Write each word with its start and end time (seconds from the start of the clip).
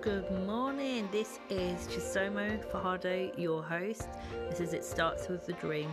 Good 0.00 0.30
morning. 0.46 1.08
This 1.10 1.40
is 1.50 1.88
Chisomo 1.88 2.62
Fajardo, 2.70 3.32
your 3.36 3.64
host. 3.64 4.06
This 4.48 4.60
is 4.60 4.72
It 4.72 4.84
Starts 4.84 5.28
With 5.28 5.44
the 5.44 5.54
Dream, 5.54 5.92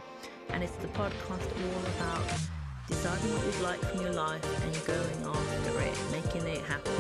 and 0.50 0.64
it's 0.64 0.76
the 0.76 0.90
podcast 0.90 1.42
all 1.42 1.82
about 1.98 2.24
deciding 2.88 3.34
what 3.34 3.44
you'd 3.44 3.64
like 3.64 3.80
from 3.80 4.02
your 4.02 4.14
life 4.14 4.46
and 4.64 4.86
going 4.86 5.36
after 5.36 5.82
it, 5.82 5.98
making 6.12 6.48
it 6.48 6.62
happen. 6.66 6.94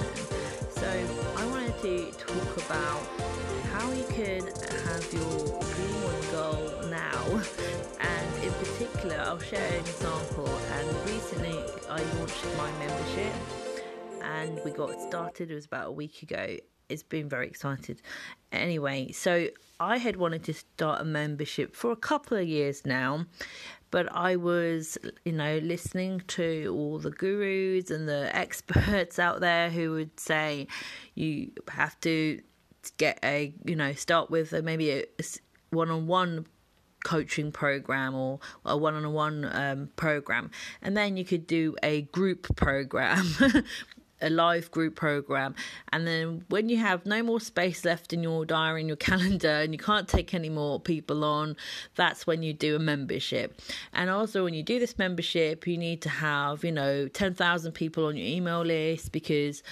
So, 0.71 0.89
I 1.38 1.46
wanted 1.46 1.79
to 1.83 2.12
talk 2.17 2.57
about 2.65 3.03
how 3.72 3.92
you 3.92 4.06
can 4.06 4.42
have 4.42 5.13
your 5.13 5.62
dream 5.62 5.97
or 6.10 6.31
goal 6.31 6.90
now, 6.90 7.42
and 7.99 8.44
in 8.44 8.51
particular, 8.53 9.17
I'll 9.19 9.37
share 9.37 9.67
an 9.67 9.79
example. 9.81 10.49
And 10.74 10.87
recently, 11.08 11.60
I 11.87 12.01
launched 12.17 12.46
my 12.58 12.72
membership 12.79 13.33
and 14.24 14.60
we 14.65 14.72
got 14.72 14.99
started. 14.99 15.51
It 15.51 15.56
was 15.56 15.65
about 15.65 15.90
a 15.90 15.92
week 15.92 16.23
ago. 16.23 16.58
It's 16.90 17.04
been 17.04 17.30
very 17.30 17.48
excited. 17.48 18.02
Anyway, 18.52 19.12
so 19.12 19.48
I 19.80 19.98
had 19.98 20.16
wanted 20.16 20.43
to 20.45 20.53
start 20.53 21.02
a 21.02 21.05
membership 21.05 21.76
for 21.76 21.91
a 21.91 21.95
couple 21.95 22.38
of 22.38 22.48
years 22.48 22.85
now, 22.85 23.26
but 23.91 24.13
I 24.16 24.35
was, 24.35 24.98
you 25.23 25.34
know, 25.34 25.57
listening 25.57 26.21
to 26.27 26.73
all 26.76 26.99
the 26.99 27.12
gurus 27.12 27.91
and 27.91 28.07
the 28.07 28.29
experts 28.35 29.20
out 29.20 29.41
there 29.41 29.70
who 29.70 29.91
would 29.91 30.20
say 30.20 30.67
you 31.16 31.52
have 31.70 31.99
to 32.02 32.41
get 32.98 33.20
a, 33.23 33.54
you 33.65 33.76
know, 33.76 33.93
start 33.93 34.29
with 34.29 34.54
a, 34.54 34.62
maybe 34.62 34.91
a 34.91 35.05
one 35.71 35.90
on 35.90 36.07
one 36.07 36.45
coaching 37.04 37.52
program 37.52 38.15
or 38.15 38.40
a 38.65 38.76
one 38.76 38.95
on 38.95 39.13
one 39.13 39.90
program, 39.95 40.52
and 40.81 40.95
then 40.98 41.17
you 41.17 41.26
could 41.26 41.48
do 41.48 41.76
a 41.84 42.02
group 42.04 42.55
program 42.55 43.26
a 44.21 44.29
live 44.29 44.71
group 44.71 44.95
program. 44.95 45.55
And 45.91 46.07
then 46.07 46.45
when 46.49 46.69
you 46.69 46.77
have 46.77 47.05
no 47.05 47.21
more 47.23 47.39
space 47.39 47.83
left 47.83 48.13
in 48.13 48.23
your 48.23 48.45
diary 48.45 48.81
in 48.81 48.87
your 48.87 48.97
calendar 49.09 49.49
and 49.49 49.73
you 49.73 49.79
can't 49.79 50.07
take 50.07 50.34
any 50.34 50.49
more 50.49 50.79
people 50.79 51.23
on 51.23 51.55
that's 51.95 52.25
when 52.25 52.43
you 52.43 52.53
do 52.53 52.75
a 52.75 52.79
membership. 52.79 53.59
And 53.93 54.09
also 54.09 54.43
when 54.43 54.53
you 54.53 54.63
do 54.63 54.79
this 54.79 54.98
membership 54.98 55.67
you 55.67 55.77
need 55.77 56.01
to 56.03 56.09
have 56.09 56.63
you 56.63 56.71
know 56.71 57.07
10,000 57.07 57.71
people 57.73 58.05
on 58.05 58.15
your 58.15 58.27
email 58.27 58.62
list 58.62 59.12
because 59.12 59.63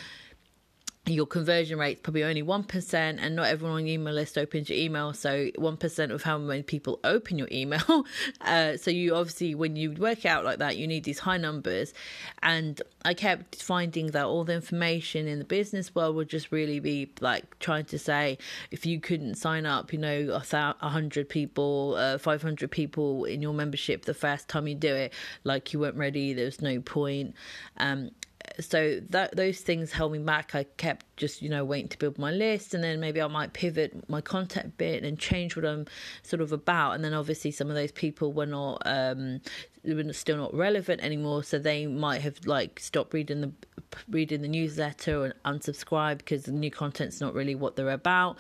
your 1.05 1.25
conversion 1.25 1.77
rate 1.77 1.97
is 1.97 2.01
probably 2.01 2.23
only 2.23 2.41
1% 2.41 2.93
and 2.93 3.35
not 3.35 3.47
everyone 3.47 3.75
on 3.75 3.85
your 3.85 3.95
email 3.95 4.13
list 4.13 4.37
opens 4.37 4.69
your 4.69 4.79
email 4.79 5.11
so 5.13 5.49
1% 5.57 6.11
of 6.11 6.23
how 6.23 6.37
many 6.37 6.63
people 6.63 6.99
open 7.03 7.37
your 7.37 7.49
email. 7.51 8.05
Uh, 8.41 8.75
so 8.77 8.91
you 8.91 9.15
obviously 9.15 9.55
when 9.55 9.75
you 9.75 9.91
work 9.93 10.25
out 10.25 10.43
like 10.43 10.59
that 10.59 10.75
you 10.77 10.85
need 10.85 11.03
these 11.03 11.19
high 11.19 11.37
numbers. 11.37 11.93
And 12.41 12.81
i 13.05 13.13
kept 13.13 13.61
finding 13.61 14.07
that 14.07 14.25
all 14.25 14.43
the 14.43 14.53
information 14.53 15.27
in 15.27 15.39
the 15.39 15.45
business 15.45 15.93
world 15.93 16.15
would 16.15 16.29
just 16.29 16.51
really 16.51 16.79
be 16.79 17.11
like 17.19 17.57
trying 17.59 17.85
to 17.85 17.99
say 17.99 18.37
if 18.71 18.85
you 18.85 18.99
couldn't 18.99 19.35
sign 19.35 19.65
up 19.65 19.91
you 19.91 19.99
know 19.99 20.29
a 20.33 20.41
th- 20.41 20.75
100 20.79 21.27
people 21.27 21.95
uh, 21.97 22.17
500 22.17 22.71
people 22.71 23.25
in 23.25 23.41
your 23.41 23.53
membership 23.53 24.05
the 24.05 24.13
first 24.13 24.47
time 24.47 24.67
you 24.67 24.75
do 24.75 24.93
it 24.93 25.13
like 25.43 25.73
you 25.73 25.79
weren't 25.79 25.97
ready 25.97 26.33
there's 26.33 26.61
no 26.61 26.79
point. 26.81 27.35
Um, 27.77 28.11
so 28.59 28.99
that 29.09 29.35
those 29.35 29.59
things 29.59 29.91
held 29.91 30.11
me 30.11 30.19
back. 30.19 30.55
I 30.55 30.63
kept 30.77 31.05
just 31.17 31.41
you 31.41 31.49
know 31.49 31.65
waiting 31.65 31.89
to 31.89 31.97
build 31.97 32.17
my 32.17 32.31
list, 32.31 32.73
and 32.73 32.83
then 32.83 32.99
maybe 32.99 33.21
I 33.21 33.27
might 33.27 33.53
pivot 33.53 34.09
my 34.09 34.21
content 34.21 34.77
bit 34.77 35.03
and 35.03 35.17
change 35.17 35.55
what 35.55 35.65
I'm 35.65 35.85
sort 36.21 36.41
of 36.41 36.51
about. 36.51 36.93
And 36.93 37.03
then 37.03 37.13
obviously 37.13 37.51
some 37.51 37.69
of 37.69 37.75
those 37.75 37.91
people 37.91 38.33
were 38.33 38.45
not 38.45 38.81
um, 38.85 39.41
were 39.83 40.13
still 40.13 40.37
not 40.37 40.53
relevant 40.53 41.01
anymore, 41.01 41.43
so 41.43 41.59
they 41.59 41.87
might 41.87 42.21
have 42.21 42.45
like 42.45 42.79
stopped 42.79 43.13
reading 43.13 43.41
the 43.41 43.51
reading 44.09 44.41
the 44.41 44.47
newsletter 44.47 45.25
and 45.25 45.33
unsubscribe 45.45 46.17
because 46.17 46.43
the 46.43 46.51
new 46.51 46.71
content's 46.71 47.21
not 47.21 47.33
really 47.33 47.55
what 47.55 47.75
they're 47.75 47.89
about. 47.89 48.37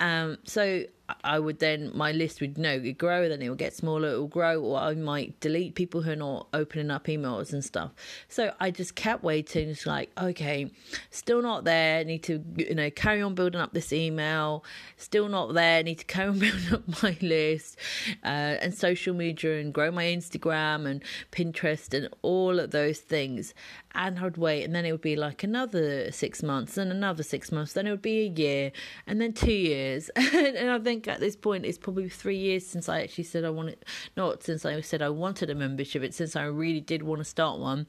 Um, 0.00 0.38
so 0.44 0.84
I 1.22 1.38
would 1.38 1.60
then 1.60 1.90
my 1.94 2.12
list 2.12 2.40
would 2.40 2.56
you 2.56 2.62
know 2.62 2.72
it 2.72 2.98
grow, 2.98 3.28
then 3.28 3.40
it 3.42 3.48
will 3.48 3.56
get 3.56 3.74
smaller, 3.74 4.14
it 4.14 4.18
will 4.18 4.26
grow, 4.26 4.60
or 4.60 4.78
I 4.78 4.94
might 4.94 5.38
delete 5.40 5.74
people 5.74 6.02
who 6.02 6.12
are 6.12 6.16
not 6.16 6.48
opening 6.52 6.90
up 6.90 7.06
emails 7.06 7.52
and 7.52 7.64
stuff. 7.64 7.92
So 8.28 8.52
I 8.58 8.70
just 8.70 8.94
kept 8.94 9.22
waiting. 9.22 9.68
It's 9.68 9.86
like 9.86 10.10
okay, 10.18 10.70
still 11.10 11.42
not 11.42 11.64
there. 11.64 12.04
Need 12.04 12.24
to 12.24 12.42
you 12.56 12.74
know 12.74 12.90
carry 12.90 13.22
on 13.22 13.34
building 13.34 13.60
up 13.60 13.72
this 13.72 13.92
email. 13.92 14.64
Still 14.96 15.28
not 15.28 15.54
there. 15.54 15.82
Need 15.82 15.98
to 16.00 16.04
carry 16.04 16.28
on 16.28 16.38
building 16.40 16.72
up 16.72 17.02
my 17.02 17.16
list 17.20 17.78
uh, 18.24 18.58
and 18.62 18.74
social 18.74 19.14
media 19.14 19.60
and 19.60 19.72
grow 19.72 19.90
my 19.90 20.04
Instagram 20.04 20.86
and 20.86 21.02
Pinterest 21.30 21.94
and 21.94 22.08
all 22.22 22.58
of 22.58 22.70
those 22.70 22.98
things. 22.98 23.54
And 23.94 24.18
I'd 24.18 24.36
wait, 24.36 24.64
and 24.64 24.74
then 24.74 24.84
it 24.84 24.92
would 24.92 25.00
be 25.00 25.16
like 25.16 25.42
another 25.42 26.12
six 26.12 26.42
months, 26.42 26.76
and 26.76 26.90
another 26.90 27.22
six 27.22 27.50
months, 27.50 27.72
then 27.72 27.86
it 27.86 27.90
would 27.90 28.02
be 28.02 28.26
a 28.26 28.28
year, 28.28 28.72
and 29.06 29.20
then 29.22 29.32
two 29.32 29.50
years, 29.52 30.10
and 30.16 30.70
I 30.70 30.78
think 30.78 30.95
at 31.08 31.20
this 31.20 31.36
point 31.36 31.64
it's 31.64 31.78
probably 31.78 32.08
three 32.08 32.36
years 32.36 32.66
since 32.66 32.88
I 32.88 33.02
actually 33.02 33.24
said 33.24 33.44
I 33.44 33.50
wanted, 33.50 33.84
not 34.16 34.42
since 34.42 34.64
I 34.64 34.80
said 34.80 35.02
I 35.02 35.08
wanted 35.08 35.50
a 35.50 35.54
membership, 35.54 36.02
it's 36.02 36.16
since 36.16 36.36
I 36.36 36.44
really 36.44 36.80
did 36.80 37.02
want 37.02 37.20
to 37.20 37.24
start 37.24 37.58
one, 37.58 37.86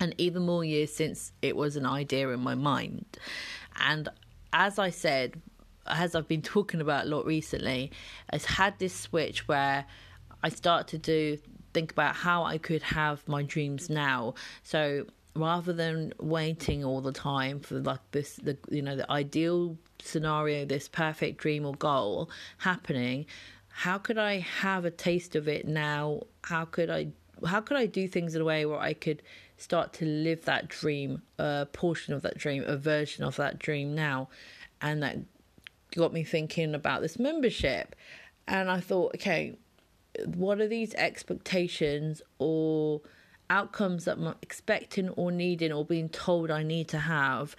and 0.00 0.14
even 0.18 0.42
more 0.42 0.64
years 0.64 0.92
since 0.92 1.32
it 1.42 1.56
was 1.56 1.76
an 1.76 1.86
idea 1.86 2.28
in 2.30 2.40
my 2.40 2.54
mind. 2.54 3.04
And 3.80 4.08
as 4.52 4.78
I 4.78 4.90
said, 4.90 5.40
as 5.86 6.14
I've 6.14 6.28
been 6.28 6.42
talking 6.42 6.80
about 6.80 7.06
a 7.06 7.08
lot 7.08 7.26
recently, 7.26 7.90
has 8.30 8.44
had 8.44 8.78
this 8.78 8.94
switch 8.94 9.48
where 9.48 9.86
I 10.42 10.48
start 10.48 10.88
to 10.88 10.98
do 10.98 11.38
think 11.74 11.92
about 11.92 12.16
how 12.16 12.44
I 12.44 12.58
could 12.58 12.82
have 12.82 13.26
my 13.28 13.42
dreams 13.42 13.90
now. 13.90 14.34
So 14.62 15.06
rather 15.38 15.72
than 15.72 16.12
waiting 16.18 16.84
all 16.84 17.00
the 17.00 17.12
time 17.12 17.60
for 17.60 17.78
like 17.80 18.00
this 18.10 18.36
the 18.36 18.56
you 18.70 18.82
know 18.82 18.96
the 18.96 19.10
ideal 19.10 19.76
scenario 20.00 20.64
this 20.64 20.88
perfect 20.88 21.38
dream 21.38 21.64
or 21.64 21.74
goal 21.74 22.30
happening 22.58 23.26
how 23.78 23.96
could 23.96 24.18
i 24.18 24.40
have 24.40 24.84
a 24.84 24.90
taste 24.90 25.36
of 25.36 25.46
it 25.46 25.64
now? 25.64 26.22
How 26.42 26.64
could 26.64 26.90
i 26.90 27.08
how 27.46 27.60
could 27.60 27.76
i 27.76 27.86
do 27.86 28.08
things 28.08 28.34
in 28.34 28.40
a 28.42 28.44
way 28.44 28.66
where 28.66 28.80
i 28.80 28.92
could 28.92 29.22
start 29.56 29.92
to 29.92 30.04
live 30.04 30.44
that 30.46 30.66
dream 30.66 31.22
a 31.38 31.64
portion 31.72 32.12
of 32.12 32.22
that 32.22 32.36
dream 32.36 32.64
a 32.66 32.76
version 32.76 33.22
of 33.22 33.36
that 33.36 33.60
dream 33.60 33.94
now? 33.94 34.30
And 34.80 35.00
that 35.04 35.18
got 35.94 36.12
me 36.12 36.24
thinking 36.24 36.74
about 36.74 37.02
this 37.02 37.20
membership. 37.20 37.94
And 38.48 38.68
i 38.68 38.80
thought 38.80 39.14
okay 39.14 39.56
what 40.24 40.60
are 40.60 40.66
these 40.66 40.92
expectations 40.94 42.20
or 42.40 43.00
outcomes 43.50 44.04
that 44.04 44.18
I'm 44.18 44.34
expecting 44.42 45.08
or 45.10 45.30
needing 45.32 45.72
or 45.72 45.84
being 45.84 46.08
told 46.08 46.50
I 46.50 46.62
need 46.62 46.88
to 46.88 46.98
have 46.98 47.56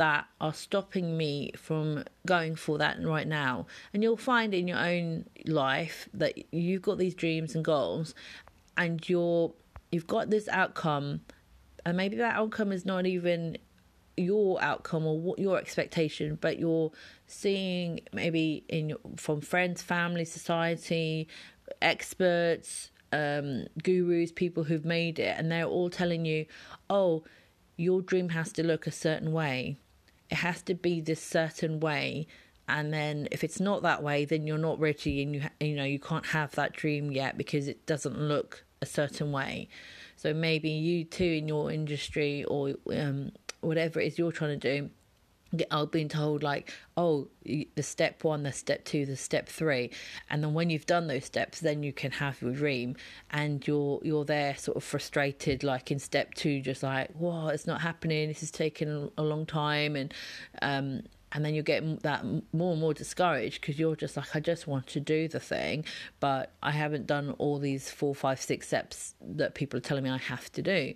that 0.00 0.26
are 0.40 0.54
stopping 0.54 1.18
me 1.18 1.52
from 1.58 2.04
going 2.26 2.56
for 2.56 2.78
that 2.78 2.96
right 3.04 3.28
now. 3.28 3.66
And 3.92 4.02
you'll 4.02 4.16
find 4.16 4.54
in 4.54 4.66
your 4.66 4.78
own 4.78 5.26
life 5.44 6.08
that 6.14 6.52
you've 6.54 6.80
got 6.80 6.96
these 6.96 7.14
dreams 7.14 7.54
and 7.54 7.62
goals 7.62 8.14
and 8.78 9.06
you're 9.08 9.52
you've 9.92 10.06
got 10.06 10.30
this 10.30 10.48
outcome 10.48 11.20
and 11.84 11.98
maybe 11.98 12.16
that 12.16 12.34
outcome 12.34 12.72
is 12.72 12.86
not 12.86 13.04
even 13.04 13.58
your 14.16 14.62
outcome 14.62 15.06
or 15.06 15.18
what 15.18 15.38
your 15.38 15.58
expectation 15.58 16.38
but 16.40 16.58
you're 16.58 16.90
seeing 17.26 18.00
maybe 18.12 18.64
in 18.68 18.94
from 19.16 19.40
friends 19.40 19.82
family 19.82 20.24
society 20.24 21.28
experts 21.82 22.90
um, 23.12 23.66
gurus, 23.82 24.32
people 24.32 24.64
who've 24.64 24.84
made 24.84 25.18
it, 25.18 25.36
and 25.38 25.50
they're 25.50 25.64
all 25.64 25.90
telling 25.90 26.24
you, 26.24 26.46
oh, 26.88 27.24
your 27.76 28.02
dream 28.02 28.30
has 28.30 28.52
to 28.52 28.62
look 28.62 28.86
a 28.86 28.92
certain 28.92 29.32
way. 29.32 29.76
It 30.30 30.36
has 30.36 30.62
to 30.62 30.74
be 30.74 31.00
this 31.00 31.22
certain 31.22 31.80
way. 31.80 32.26
And 32.68 32.92
then 32.92 33.26
if 33.32 33.42
it's 33.42 33.58
not 33.58 33.82
that 33.82 34.02
way, 34.02 34.24
then 34.24 34.46
you're 34.46 34.58
not 34.58 34.78
ready 34.78 35.22
and 35.22 35.34
you, 35.34 35.42
you 35.58 35.74
know, 35.74 35.84
you 35.84 35.98
can't 35.98 36.26
have 36.26 36.52
that 36.52 36.72
dream 36.72 37.10
yet 37.10 37.36
because 37.36 37.66
it 37.66 37.84
doesn't 37.86 38.16
look 38.16 38.64
a 38.80 38.86
certain 38.86 39.32
way. 39.32 39.68
So 40.16 40.32
maybe 40.32 40.70
you 40.70 41.04
too 41.04 41.24
in 41.24 41.48
your 41.48 41.72
industry 41.72 42.44
or 42.44 42.74
um, 42.94 43.32
whatever 43.60 44.00
it 44.00 44.06
is 44.06 44.18
you're 44.18 44.30
trying 44.30 44.58
to 44.58 44.78
do, 44.78 44.90
are 45.70 45.86
been 45.86 46.08
told 46.08 46.42
like 46.42 46.72
oh 46.96 47.28
the 47.44 47.82
step 47.82 48.22
one 48.24 48.42
the 48.42 48.52
step 48.52 48.84
two 48.84 49.06
the 49.06 49.16
step 49.16 49.48
three. 49.48 49.90
And 50.28 50.42
then 50.42 50.54
when 50.54 50.70
you've 50.70 50.86
done 50.86 51.06
those 51.06 51.24
steps 51.24 51.60
then 51.60 51.82
you 51.82 51.92
can 51.92 52.12
have 52.12 52.40
your 52.40 52.52
dream. 52.52 52.96
And 53.30 53.66
you're 53.66 54.00
you're 54.02 54.24
there 54.24 54.56
sort 54.56 54.76
of 54.76 54.84
frustrated 54.84 55.64
like 55.64 55.90
in 55.90 55.98
step 55.98 56.34
two 56.34 56.60
just 56.60 56.82
like 56.82 57.10
whoa 57.12 57.48
it's 57.48 57.66
not 57.66 57.80
happening. 57.80 58.28
This 58.28 58.42
is 58.42 58.50
taking 58.50 59.10
a 59.16 59.22
long 59.22 59.46
time. 59.46 59.96
And 59.96 60.14
um 60.62 61.02
and 61.32 61.44
then 61.44 61.54
you 61.54 61.62
get 61.62 62.02
that 62.02 62.24
more 62.52 62.72
and 62.72 62.80
more 62.80 62.94
discouraged 62.94 63.60
because 63.60 63.78
you're 63.78 63.96
just 63.96 64.16
like 64.16 64.34
i 64.34 64.40
just 64.40 64.66
want 64.66 64.86
to 64.86 65.00
do 65.00 65.28
the 65.28 65.40
thing 65.40 65.84
but 66.18 66.52
i 66.62 66.70
haven't 66.70 67.06
done 67.06 67.34
all 67.38 67.58
these 67.58 67.90
four 67.90 68.14
five 68.14 68.40
six 68.40 68.66
steps 68.68 69.14
that 69.20 69.54
people 69.54 69.78
are 69.78 69.82
telling 69.82 70.04
me 70.04 70.10
i 70.10 70.18
have 70.18 70.50
to 70.52 70.62
do. 70.62 70.94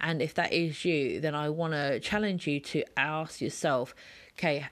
And 0.00 0.22
if 0.22 0.34
that 0.34 0.52
is 0.52 0.84
you 0.84 1.20
then 1.20 1.34
i 1.34 1.48
want 1.48 1.72
to 1.72 2.00
challenge 2.00 2.46
you 2.46 2.60
to 2.60 2.84
ask 2.98 3.40
yourself 3.40 3.94
okay 4.38 4.66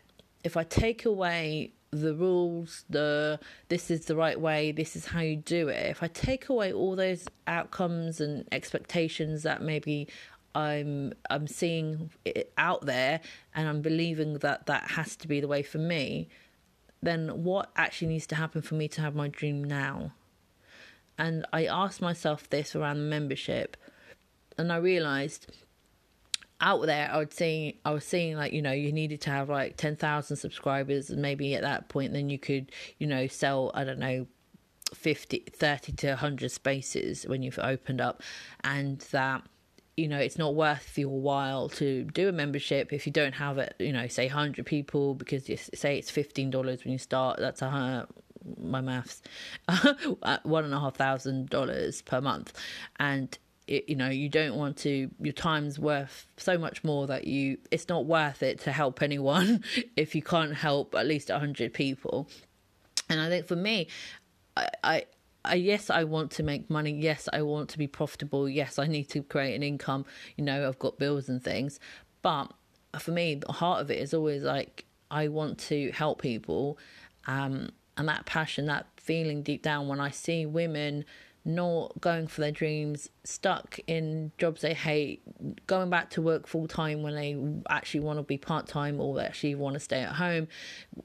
if 0.45 0.57
i 0.57 0.63
take 0.63 1.05
away 1.05 1.73
the 1.91 2.15
rules 2.15 2.85
the 2.91 3.39
this 3.69 3.91
is 3.91 4.07
the 4.07 4.17
right 4.17 4.41
way 4.41 4.73
this 4.73 4.97
is 4.97 5.07
how 5.07 5.21
you 5.21 5.37
do 5.37 5.69
it 5.69 5.87
if 5.87 6.03
i 6.03 6.09
take 6.09 6.49
away 6.49 6.73
all 6.73 6.97
those 6.97 7.27
outcomes 7.47 8.21
and 8.21 8.47
expectations 8.53 9.43
that 9.45 9.63
maybe 9.63 10.09
I'm 10.57 11.13
I'm 11.29 11.47
seeing 11.47 12.11
it 12.25 12.51
out 12.57 12.87
there 12.87 13.21
and 13.55 13.69
I'm 13.69 13.83
believing 13.83 14.39
that 14.39 14.67
that 14.67 14.93
has 14.93 15.15
to 15.17 15.29
be 15.29 15.41
the 15.41 15.49
way 15.49 15.63
for 15.63 15.79
me, 15.79 16.29
then 17.03 17.45
what 17.45 17.71
actually 17.77 18.09
needs 18.09 18.27
to 18.29 18.37
happen 18.37 18.63
for 18.63 18.75
me 18.75 18.89
to 18.89 19.03
have 19.03 19.15
my 19.15 19.29
dream 19.29 19.63
now? 19.63 20.13
And 21.19 21.47
I 21.53 21.67
asked 21.67 22.01
myself 22.01 22.49
this 22.49 22.75
around 22.75 22.99
the 22.99 23.05
membership, 23.05 23.77
and 24.57 24.73
I 24.73 24.77
realized 24.77 25.47
out 26.59 26.87
there 26.87 27.11
I 27.13 27.19
would 27.19 27.35
see 27.35 27.79
I 27.85 27.91
was 27.91 28.05
seeing 28.05 28.37
like 28.37 28.55
you 28.55 28.63
know 28.63 28.73
you 28.73 28.93
needed 28.93 29.21
to 29.23 29.31
have 29.31 29.51
like 29.51 29.77
10,000 29.77 30.39
subscribers 30.39 31.11
and 31.11 31.21
maybe 31.21 31.55
at 31.55 31.61
that 31.61 31.91
point 31.91 32.15
then 32.15 32.31
you 32.31 32.39
could 32.39 32.73
you 32.99 33.07
know 33.07 33.27
sell 33.27 33.71
I 33.75 33.85
don't 33.85 33.99
know 33.99 34.27
50 34.95 35.45
30 35.53 35.93
to 35.93 36.09
100 36.09 36.51
spaces 36.51 37.25
when 37.25 37.43
you've 37.43 37.59
opened 37.59 38.01
up 38.01 38.23
and 38.65 39.01
that 39.11 39.43
you 39.97 40.09
know 40.09 40.19
it's 40.19 40.37
not 40.37 40.55
worth 40.55 40.99
your 40.99 41.09
while 41.09 41.69
to 41.69 42.05
do 42.05 42.29
a 42.29 42.33
membership 42.33 42.93
if 42.93 43.07
you 43.07 43.13
don't 43.13 43.33
have 43.33 43.59
it 43.59 43.75
you 43.79 43.93
know 43.93 44.07
say 44.09 44.27
100 44.27 44.67
people 44.67 45.15
because 45.15 45.49
you 45.49 45.57
say 45.57 45.99
it's 45.99 46.11
$15 46.11 46.85
when 46.85 46.93
you 46.93 46.99
start 46.99 47.39
that's 47.39 47.63
a 47.63 48.07
my 48.59 48.81
maths 48.81 49.23
one 50.43 50.65
and 50.65 50.75
a 50.75 50.81
half 50.81 50.97
thousand 50.97 51.51
dollars 51.51 52.03
per 52.03 52.21
month. 52.21 52.53
And 52.99 53.37
it, 53.67 53.89
you 53.89 53.97
know 53.97 54.09
you 54.09 54.29
don't 54.29 54.55
want 54.55 54.77
to 54.79 55.11
your 55.21 55.33
time's 55.33 55.79
worth 55.79 56.29
so 56.37 56.57
much 56.57 56.85
more 56.85 57.09
that 57.09 57.27
you 57.27 57.59
it's 57.73 57.89
not 57.89 58.07
worth 58.07 58.43
it 58.43 58.61
to 58.61 58.71
help 58.71 59.03
anyone 59.03 59.65
if 59.97 60.15
you 60.15 60.23
can't 60.23 60.55
help 60.55 60.95
at 60.95 61.07
least 61.07 61.31
100 61.31 61.73
people. 61.75 62.29
And 63.09 63.21
i 63.21 63.29
think 63.29 63.47
for 63.47 63.57
me 63.57 63.89
I, 64.57 64.69
I 64.85 65.05
I, 65.47 65.55
yes, 65.55 65.91
I 65.91 66.05
want 66.05 66.31
to 66.33 66.43
make 66.43 66.69
money. 66.71 66.93
Yes, 66.93 67.29
I 67.33 67.43
want 67.43 67.69
to 67.71 67.79
be 67.79 67.87
profitable. 67.87 68.49
Yes, 68.49 68.79
I 68.79 68.87
need 68.87 69.09
to 69.11 69.23
create 69.23 69.55
an 69.55 69.63
income. 69.63 70.05
You 70.37 70.45
know, 70.45 70.67
I've 70.69 70.79
got 70.79 70.99
bills 70.99 71.29
and 71.29 71.43
things. 71.43 71.81
But 72.23 72.53
for 72.99 73.11
me, 73.13 73.37
the 73.37 73.53
heart 73.53 73.81
of 73.81 73.91
it 73.91 73.99
is 73.99 74.15
always 74.15 74.43
like 74.43 74.85
I 75.11 75.29
want 75.29 75.59
to 75.59 75.91
help 75.93 76.21
people. 76.21 76.79
Um, 77.27 77.71
and 77.97 78.09
that 78.09 78.27
passion, 78.27 78.67
that 78.67 78.87
feeling 78.97 79.43
deep 79.43 79.63
down 79.63 79.89
when 79.89 80.01
I 80.01 80.11
see 80.11 80.47
women 80.47 81.05
not 81.47 81.93
going 82.01 82.27
for 82.27 82.41
their 82.41 82.51
dreams, 82.51 83.09
stuck 83.23 83.79
in 83.87 84.33
jobs 84.37 84.63
they 84.63 84.75
hate, 84.75 85.23
going 85.69 85.89
back 85.89 86.11
to 86.11 86.21
work 86.21 86.49
full 86.49 86.67
time 86.67 87.03
when 87.03 87.15
they 87.15 87.37
actually 87.71 88.01
want 88.01 88.19
to 88.19 88.25
be 88.25 88.37
part 88.37 88.67
time 88.67 89.01
or 89.01 89.15
they 89.15 89.25
actually 89.25 89.55
want 89.55 89.75
to 89.75 89.81
stay 89.81 90.03
at 90.03 90.13
home. 90.13 90.49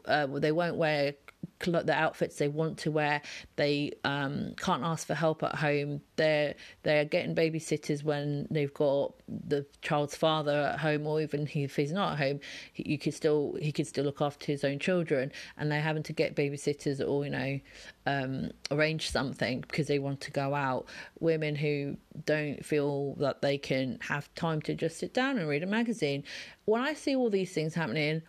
Uh, 0.05 0.25
they 0.25 0.51
won't 0.51 0.77
wear 0.77 1.13
the 1.59 1.93
outfits 1.93 2.37
they 2.37 2.47
want 2.47 2.77
to 2.79 2.91
wear. 2.91 3.21
They 3.55 3.93
um, 4.03 4.53
can't 4.57 4.83
ask 4.83 5.07
for 5.07 5.13
help 5.13 5.43
at 5.43 5.55
home. 5.55 6.01
They're 6.15 6.55
they're 6.83 7.05
getting 7.05 7.35
babysitters 7.35 8.03
when 8.03 8.47
they've 8.49 8.73
got 8.73 9.13
the 9.27 9.65
child's 9.81 10.15
father 10.15 10.71
at 10.73 10.79
home, 10.79 11.05
or 11.07 11.21
even 11.21 11.47
if 11.53 11.75
he's 11.75 11.91
not 11.91 12.13
at 12.13 12.17
home, 12.19 12.39
you 12.75 12.97
could 12.97 13.13
still 13.13 13.57
he 13.61 13.71
could 13.71 13.87
still 13.87 14.05
look 14.05 14.21
after 14.21 14.45
his 14.45 14.63
own 14.63 14.79
children. 14.79 15.31
And 15.57 15.71
they're 15.71 15.81
having 15.81 16.03
to 16.03 16.13
get 16.13 16.35
babysitters 16.35 17.05
or 17.07 17.25
you 17.25 17.31
know 17.31 17.59
um, 18.05 18.51
arrange 18.71 19.09
something 19.09 19.61
because 19.61 19.87
they 19.87 19.99
want 19.99 20.21
to 20.21 20.31
go 20.31 20.55
out. 20.55 20.87
Women 21.19 21.55
who 21.55 21.97
don't 22.25 22.65
feel 22.65 23.15
that 23.15 23.41
they 23.41 23.57
can 23.57 23.99
have 24.01 24.33
time 24.35 24.61
to 24.63 24.73
just 24.73 24.97
sit 24.97 25.13
down 25.13 25.37
and 25.37 25.47
read 25.47 25.63
a 25.63 25.67
magazine. 25.67 26.23
When 26.65 26.81
I 26.81 26.93
see 26.93 27.15
all 27.15 27.29
these 27.29 27.53
things 27.53 27.73
happening 27.73 28.21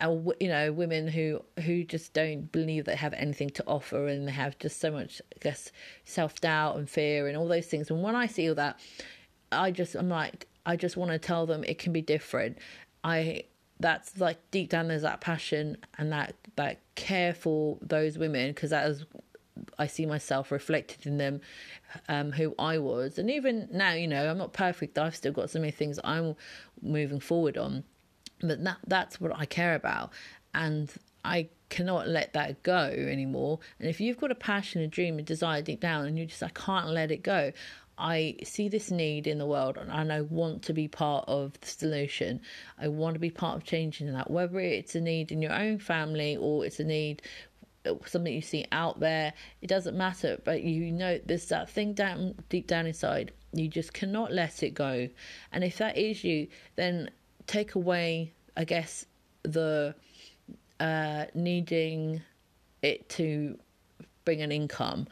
uh, 0.00 0.16
you 0.40 0.48
know 0.48 0.72
women 0.72 1.08
who 1.08 1.42
who 1.64 1.84
just 1.84 2.12
don't 2.12 2.50
believe 2.52 2.84
they 2.84 2.96
have 2.96 3.12
anything 3.14 3.50
to 3.50 3.64
offer 3.66 4.06
and 4.06 4.26
they 4.26 4.32
have 4.32 4.58
just 4.58 4.80
so 4.80 4.90
much 4.90 5.20
I 5.34 5.38
guess 5.40 5.72
self 6.04 6.40
doubt 6.40 6.76
and 6.76 6.88
fear 6.88 7.28
and 7.28 7.36
all 7.36 7.48
those 7.48 7.66
things. 7.66 7.90
And 7.90 8.02
when 8.02 8.16
I 8.16 8.26
see 8.26 8.48
all 8.48 8.54
that 8.56 8.78
I 9.50 9.70
just 9.70 9.94
I'm 9.94 10.08
like 10.08 10.46
I 10.64 10.76
just 10.76 10.96
want 10.96 11.10
to 11.10 11.18
tell 11.18 11.46
them 11.46 11.64
it 11.64 11.78
can 11.78 11.92
be 11.92 12.02
different. 12.02 12.58
I 13.04 13.44
that's 13.80 14.18
like 14.18 14.38
deep 14.50 14.70
down 14.70 14.88
there's 14.88 15.02
that 15.02 15.20
passion 15.20 15.76
and 15.98 16.12
that 16.12 16.34
that 16.56 16.78
care 16.94 17.34
for 17.34 17.78
those 17.82 18.16
women 18.16 18.50
because 18.50 18.70
that 18.70 18.88
is 18.88 19.04
I 19.78 19.86
see 19.86 20.06
myself 20.06 20.50
reflected 20.50 21.06
in 21.06 21.18
them, 21.18 21.40
um, 22.08 22.32
who 22.32 22.54
I 22.58 22.78
was, 22.78 23.18
and 23.18 23.30
even 23.30 23.68
now, 23.70 23.92
you 23.92 24.08
know, 24.08 24.30
I'm 24.30 24.38
not 24.38 24.52
perfect. 24.52 24.98
I've 24.98 25.14
still 25.14 25.32
got 25.32 25.50
so 25.50 25.60
many 25.60 25.72
things 25.72 25.98
I'm 26.02 26.36
moving 26.80 27.20
forward 27.20 27.58
on, 27.58 27.84
but 28.42 28.62
that 28.64 28.78
that's 28.86 29.20
what 29.20 29.36
I 29.36 29.46
care 29.46 29.74
about, 29.74 30.10
and 30.54 30.92
I 31.24 31.48
cannot 31.68 32.08
let 32.08 32.34
that 32.34 32.62
go 32.62 32.84
anymore. 32.84 33.60
And 33.78 33.88
if 33.88 34.00
you've 34.00 34.18
got 34.18 34.30
a 34.30 34.34
passion, 34.34 34.82
a 34.82 34.86
dream, 34.86 35.18
a 35.18 35.22
desire 35.22 35.62
deep 35.62 35.80
down, 35.80 36.06
and 36.06 36.18
you 36.18 36.26
just 36.26 36.42
I 36.42 36.50
can't 36.50 36.88
let 36.88 37.10
it 37.10 37.22
go, 37.22 37.52
I 37.98 38.36
see 38.42 38.68
this 38.68 38.90
need 38.90 39.26
in 39.26 39.38
the 39.38 39.46
world 39.46 39.76
and 39.76 40.12
I 40.12 40.22
want 40.22 40.62
to 40.62 40.72
be 40.72 40.88
part 40.88 41.24
of 41.28 41.58
the 41.60 41.66
solution. 41.66 42.40
I 42.78 42.88
want 42.88 43.14
to 43.14 43.20
be 43.20 43.30
part 43.30 43.56
of 43.56 43.64
changing 43.64 44.12
that, 44.12 44.30
whether 44.30 44.58
it's 44.58 44.94
a 44.94 45.00
need 45.00 45.30
in 45.30 45.42
your 45.42 45.52
own 45.52 45.78
family 45.78 46.36
or 46.36 46.64
it's 46.64 46.80
a 46.80 46.84
need 46.84 47.22
uh, 47.84 47.94
something 48.06 48.32
you 48.32 48.40
see 48.40 48.66
out 48.72 49.00
there. 49.00 49.32
It 49.60 49.68
doesn't 49.68 49.96
matter, 49.96 50.40
but 50.44 50.62
you 50.62 50.90
know 50.90 51.20
there's 51.24 51.46
that 51.46 51.70
thing 51.70 51.92
down 51.92 52.34
deep 52.48 52.66
down 52.66 52.86
inside. 52.86 53.32
You 53.52 53.68
just 53.68 53.92
cannot 53.92 54.32
let 54.32 54.62
it 54.62 54.70
go. 54.70 55.08
And 55.52 55.62
if 55.62 55.78
that 55.78 55.96
is 55.96 56.24
you, 56.24 56.48
then 56.76 57.10
take 57.46 57.74
away, 57.74 58.32
I 58.56 58.64
guess, 58.64 59.06
the 59.42 59.94
uh, 60.80 61.26
needing 61.34 62.22
it 62.82 63.08
to 63.10 63.58
bring 64.24 64.42
an 64.42 64.52
income. 64.52 65.06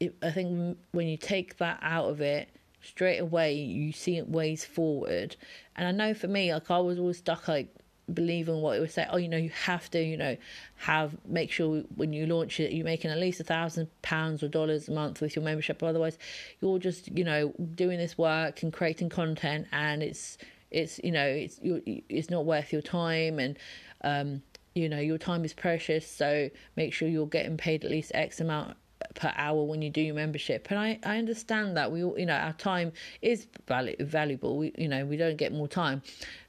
It, 0.00 0.14
I 0.22 0.30
think 0.30 0.78
when 0.92 1.06
you 1.08 1.16
take 1.16 1.56
that 1.58 1.78
out 1.82 2.10
of 2.10 2.20
it, 2.20 2.48
straight 2.82 3.18
away 3.18 3.54
you 3.54 3.92
see 3.92 4.16
it 4.16 4.28
ways 4.28 4.64
forward. 4.64 5.36
And 5.74 5.88
I 5.88 5.90
know 5.90 6.14
for 6.14 6.28
me, 6.28 6.52
like 6.52 6.70
I 6.70 6.78
was 6.78 6.98
always 6.98 7.18
stuck 7.18 7.48
like 7.48 7.74
believing 8.12 8.60
what 8.60 8.76
it 8.76 8.80
would 8.80 8.90
say. 8.90 9.06
Oh, 9.10 9.16
you 9.16 9.28
know, 9.28 9.36
you 9.36 9.50
have 9.50 9.90
to, 9.90 10.02
you 10.02 10.16
know, 10.16 10.36
have 10.76 11.16
make 11.26 11.50
sure 11.50 11.82
when 11.96 12.12
you 12.12 12.26
launch 12.26 12.60
it, 12.60 12.72
you're 12.72 12.84
making 12.84 13.10
at 13.10 13.18
least 13.18 13.40
a 13.40 13.44
thousand 13.44 13.88
pounds 14.02 14.42
or 14.42 14.48
dollars 14.48 14.88
a 14.88 14.92
month 14.92 15.20
with 15.20 15.34
your 15.34 15.44
membership. 15.44 15.82
Otherwise, 15.82 16.18
you're 16.60 16.78
just, 16.78 17.08
you 17.16 17.24
know, 17.24 17.52
doing 17.74 17.98
this 17.98 18.16
work 18.16 18.62
and 18.62 18.72
creating 18.72 19.08
content, 19.08 19.66
and 19.72 20.02
it's 20.02 20.38
it's 20.70 21.00
you 21.02 21.12
know 21.12 21.26
it's 21.26 21.60
it's 21.62 22.30
not 22.30 22.44
worth 22.44 22.72
your 22.72 22.82
time 22.82 23.38
and 23.38 23.58
um, 24.02 24.42
you 24.74 24.88
know 24.88 24.98
your 24.98 25.18
time 25.18 25.44
is 25.44 25.52
precious 25.52 26.08
so 26.08 26.50
make 26.76 26.92
sure 26.92 27.08
you're 27.08 27.26
getting 27.26 27.56
paid 27.56 27.84
at 27.84 27.90
least 27.90 28.12
x 28.14 28.40
amount 28.40 28.76
per 29.14 29.32
hour 29.36 29.64
when 29.64 29.82
you 29.82 29.90
do 29.90 30.00
your 30.00 30.14
membership. 30.14 30.68
And 30.70 30.78
i 30.78 30.98
i 31.04 31.18
understand 31.18 31.76
that. 31.76 31.90
We 31.90 32.04
all 32.04 32.18
you 32.18 32.26
know 32.26 32.34
our 32.34 32.52
time 32.52 32.92
is 33.22 33.46
val- 33.66 33.94
valuable. 34.00 34.56
We 34.56 34.72
you 34.78 34.88
know 34.88 35.04
we 35.04 35.16
don't 35.16 35.36
get 35.36 35.52
more 35.52 35.68
time. 35.68 36.02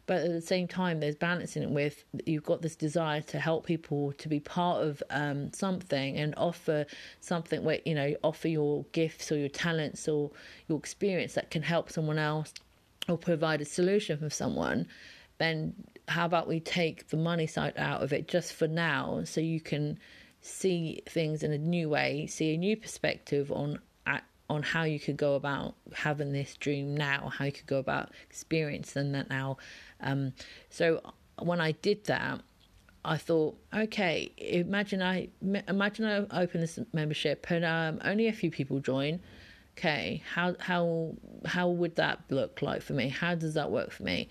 But 0.06 0.22
at 0.22 0.32
the 0.32 0.42
same 0.42 0.70
time 0.70 1.02
there's 1.02 1.16
balancing 1.16 1.64
it 1.64 1.70
with 1.70 2.06
you've 2.26 2.44
got 2.44 2.62
this 2.62 2.76
desire 2.76 3.22
to 3.22 3.40
help 3.40 3.66
people 3.66 4.14
to 4.14 4.30
be 4.30 4.40
part 4.40 4.84
of 4.84 5.04
um, 5.10 5.52
something 5.52 6.18
and 6.18 6.34
offer 6.38 6.86
something 7.20 7.64
where 7.64 7.80
you 7.86 7.96
know 7.96 8.16
offer 8.24 8.48
your 8.48 8.86
gifts 8.92 9.32
or 9.32 9.38
your 9.38 9.50
talents 9.50 10.08
or 10.08 10.32
your 10.68 10.78
experience 10.78 11.34
that 11.34 11.52
can 11.52 11.62
help 11.62 11.92
someone 11.92 12.18
else 12.18 12.54
or 13.08 13.18
provide 13.18 13.62
a 13.62 13.66
solution 13.66 14.18
for 14.18 14.30
someone, 14.30 14.88
then 15.38 15.74
how 16.08 16.26
about 16.26 16.48
we 16.48 16.60
take 16.60 17.10
the 17.10 17.18
money 17.18 17.48
side 17.48 17.74
out 17.78 18.02
of 18.02 18.14
it 18.14 18.28
just 18.28 18.54
for 18.54 18.68
now 18.68 19.22
so 19.24 19.42
you 19.42 19.60
can 19.60 20.00
see 20.42 21.02
things 21.08 21.44
in 21.44 21.52
a 21.52 21.58
new 21.58 21.90
way, 21.90 22.28
see 22.28 22.54
a 22.54 22.58
new 22.58 22.76
perspective 22.78 23.52
on 23.52 23.80
on 24.50 24.64
how 24.64 24.84
you 24.84 25.00
could 25.00 25.18
go 25.18 25.36
about 25.36 25.76
having 25.94 26.32
this 26.32 26.56
dream 26.56 26.96
now, 26.96 27.30
how 27.38 27.46
you 27.46 27.52
could 27.52 27.68
go 27.68 27.80
about 27.80 28.12
experiencing 28.30 29.12
that 29.12 29.30
now. 29.30 29.58
Um, 30.00 30.34
so 30.70 31.02
when 31.40 31.60
I 31.60 31.74
did 31.74 32.06
that, 32.06 32.42
I 33.04 33.18
thought, 33.18 33.58
okay, 33.74 34.32
imagine 34.38 35.02
I 35.02 35.30
imagine 35.68 36.06
I 36.06 36.42
open 36.42 36.62
this 36.62 36.80
membership 36.94 37.46
and 37.50 37.64
um, 37.64 38.00
only 38.04 38.28
a 38.28 38.34
few 38.34 38.52
people 38.52 38.80
join 38.80 39.20
okay, 39.78 40.24
how 40.34 40.56
how 40.60 41.16
how 41.46 41.70
would 41.70 41.96
that 41.96 42.20
look 42.30 42.62
like 42.62 42.82
for 42.82 42.94
me? 42.94 43.10
How 43.10 43.36
does 43.36 43.54
that 43.54 43.72
work 43.72 43.92
for 43.92 44.04
me? 44.04 44.30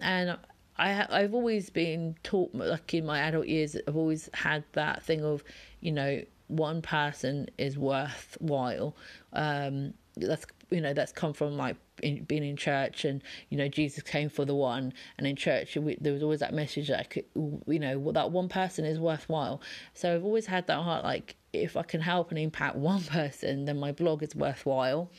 And 0.00 0.36
I 0.76 1.06
I've 1.08 1.34
always 1.34 1.70
been 1.70 2.16
taught, 2.22 2.54
like 2.54 2.92
in 2.94 3.06
my 3.06 3.20
adult 3.20 3.46
years, 3.46 3.76
I've 3.86 3.96
always 3.96 4.28
had 4.34 4.64
that 4.72 5.02
thing 5.02 5.24
of, 5.24 5.44
you 5.80 5.92
know, 5.92 6.22
one 6.48 6.82
person 6.82 7.48
is 7.56 7.78
worthwhile. 7.78 8.96
Um, 9.32 9.94
that's 10.16 10.46
you 10.70 10.80
know 10.80 10.92
that's 10.92 11.12
come 11.12 11.32
from 11.32 11.56
like 11.56 11.76
in, 12.02 12.24
being 12.24 12.44
in 12.44 12.56
church 12.56 13.04
and 13.04 13.22
you 13.50 13.58
know 13.58 13.68
Jesus 13.68 14.02
came 14.02 14.28
for 14.28 14.44
the 14.44 14.54
one 14.54 14.92
and 15.18 15.26
in 15.26 15.36
church 15.36 15.76
we, 15.76 15.96
there 16.00 16.12
was 16.12 16.22
always 16.22 16.40
that 16.40 16.54
message 16.54 16.88
that 16.88 17.12
you 17.16 17.78
know 17.78 18.12
that 18.12 18.30
one 18.30 18.48
person 18.48 18.84
is 18.84 18.98
worthwhile 18.98 19.60
so 19.92 20.14
I've 20.14 20.24
always 20.24 20.46
had 20.46 20.66
that 20.68 20.80
heart 20.82 21.04
like 21.04 21.36
if 21.54 21.76
I 21.76 21.82
can 21.82 22.00
help 22.00 22.30
and 22.30 22.38
impact 22.38 22.76
one 22.76 23.02
person, 23.04 23.64
then 23.64 23.78
my 23.78 23.92
blog 23.92 24.22
is 24.22 24.34
worthwhile. 24.34 25.10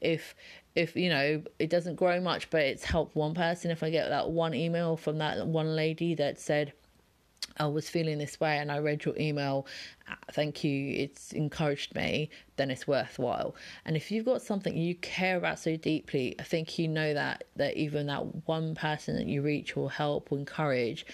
If 0.00 0.34
if 0.74 0.94
you 0.96 1.08
know 1.08 1.42
it 1.58 1.70
doesn't 1.70 1.96
grow 1.96 2.20
much, 2.20 2.50
but 2.50 2.62
it's 2.62 2.84
helped 2.84 3.16
one 3.16 3.34
person, 3.34 3.70
if 3.70 3.82
I 3.82 3.90
get 3.90 4.08
that 4.08 4.30
one 4.30 4.54
email 4.54 4.96
from 4.96 5.18
that 5.18 5.46
one 5.46 5.74
lady 5.74 6.14
that 6.14 6.38
said, 6.38 6.72
I 7.58 7.66
was 7.66 7.88
feeling 7.88 8.18
this 8.18 8.38
way 8.40 8.58
and 8.58 8.70
I 8.70 8.78
read 8.78 9.04
your 9.04 9.16
email, 9.18 9.66
uh, 10.08 10.14
thank 10.32 10.64
you, 10.64 10.94
it's 10.94 11.32
encouraged 11.32 11.94
me, 11.94 12.30
then 12.56 12.70
it's 12.70 12.86
worthwhile. 12.86 13.54
And 13.84 13.96
if 13.96 14.10
you've 14.10 14.24
got 14.24 14.40
something 14.40 14.76
you 14.76 14.94
care 14.96 15.36
about 15.36 15.58
so 15.58 15.76
deeply, 15.76 16.36
I 16.38 16.44
think 16.44 16.78
you 16.78 16.88
know 16.88 17.12
that 17.14 17.44
that 17.56 17.76
even 17.76 18.06
that 18.06 18.46
one 18.46 18.74
person 18.74 19.16
that 19.16 19.26
you 19.26 19.42
reach 19.42 19.76
will 19.76 19.88
help, 19.88 20.30
will 20.30 20.38
encourage, 20.38 21.04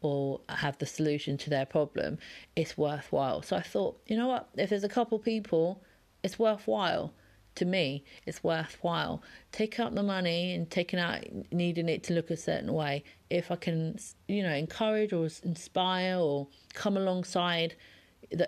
or 0.00 0.40
have 0.48 0.78
the 0.78 0.86
solution 0.86 1.36
to 1.38 1.50
their 1.50 1.66
problem, 1.66 2.18
it's 2.54 2.76
worthwhile. 2.76 3.42
So 3.42 3.56
I 3.56 3.62
thought, 3.62 4.00
you 4.06 4.16
know 4.16 4.28
what, 4.28 4.48
if 4.56 4.70
there's 4.70 4.84
a 4.84 4.88
couple 4.88 5.18
people, 5.18 5.82
it's 6.22 6.38
worthwhile 6.38 7.12
to 7.56 7.64
me, 7.64 8.04
it's 8.26 8.44
worthwhile. 8.44 9.22
Take 9.50 9.80
out 9.80 9.94
the 9.94 10.02
money 10.02 10.54
and 10.54 10.70
taking 10.70 10.98
out 10.98 11.24
needing 11.50 11.88
it 11.88 12.02
to 12.04 12.14
look 12.14 12.30
a 12.30 12.36
certain 12.36 12.72
way. 12.72 13.02
If 13.30 13.50
I 13.50 13.56
can, 13.56 13.98
you 14.28 14.42
know, 14.42 14.52
encourage 14.52 15.12
or 15.12 15.28
inspire 15.42 16.18
or 16.18 16.46
come 16.74 16.96
alongside 16.96 17.74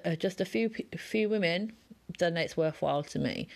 uh, 0.05 0.15
just 0.17 0.41
a 0.41 0.45
few 0.45 0.71
a 0.93 0.99
few 0.99 1.29
women, 1.29 1.73
then 2.19 2.37
it's 2.37 2.57
worthwhile 2.57 3.03
to 3.05 3.19
me. 3.19 3.49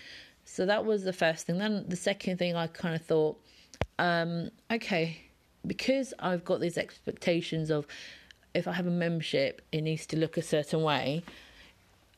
So 0.44 0.66
that 0.66 0.84
was 0.84 1.04
the 1.04 1.12
first 1.12 1.46
thing. 1.46 1.58
Then 1.58 1.84
the 1.88 1.96
second 1.96 2.38
thing 2.38 2.56
I 2.56 2.66
kind 2.66 2.94
of 2.94 3.02
thought, 3.02 3.40
um, 3.98 4.50
okay, 4.70 5.20
because 5.66 6.14
I've 6.18 6.44
got 6.44 6.60
these 6.60 6.78
expectations 6.78 7.70
of 7.70 7.86
if 8.54 8.68
I 8.68 8.72
have 8.72 8.86
a 8.86 8.90
membership, 8.90 9.62
it 9.72 9.80
needs 9.80 10.06
to 10.06 10.16
look 10.18 10.36
a 10.36 10.42
certain 10.42 10.82
way 10.82 11.22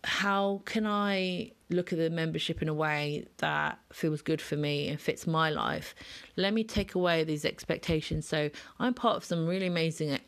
how 0.04 0.60
can 0.64 0.86
I 0.86 1.52
look 1.70 1.92
at 1.92 1.98
the 1.98 2.10
membership 2.10 2.62
in 2.62 2.68
a 2.68 2.74
way 2.74 3.26
that 3.38 3.78
feels 3.92 4.22
good 4.22 4.40
for 4.40 4.56
me 4.56 4.88
and 4.88 5.00
fits 5.00 5.26
my 5.26 5.50
life? 5.50 5.94
Let 6.36 6.52
me 6.52 6.62
take 6.62 6.94
away 6.94 7.24
these 7.24 7.44
expectations. 7.44 8.28
So 8.28 8.50
I'm 8.78 8.94
part 8.94 9.16
of 9.16 9.24
some 9.24 9.46
really 9.46 9.66
amazing 9.66 10.18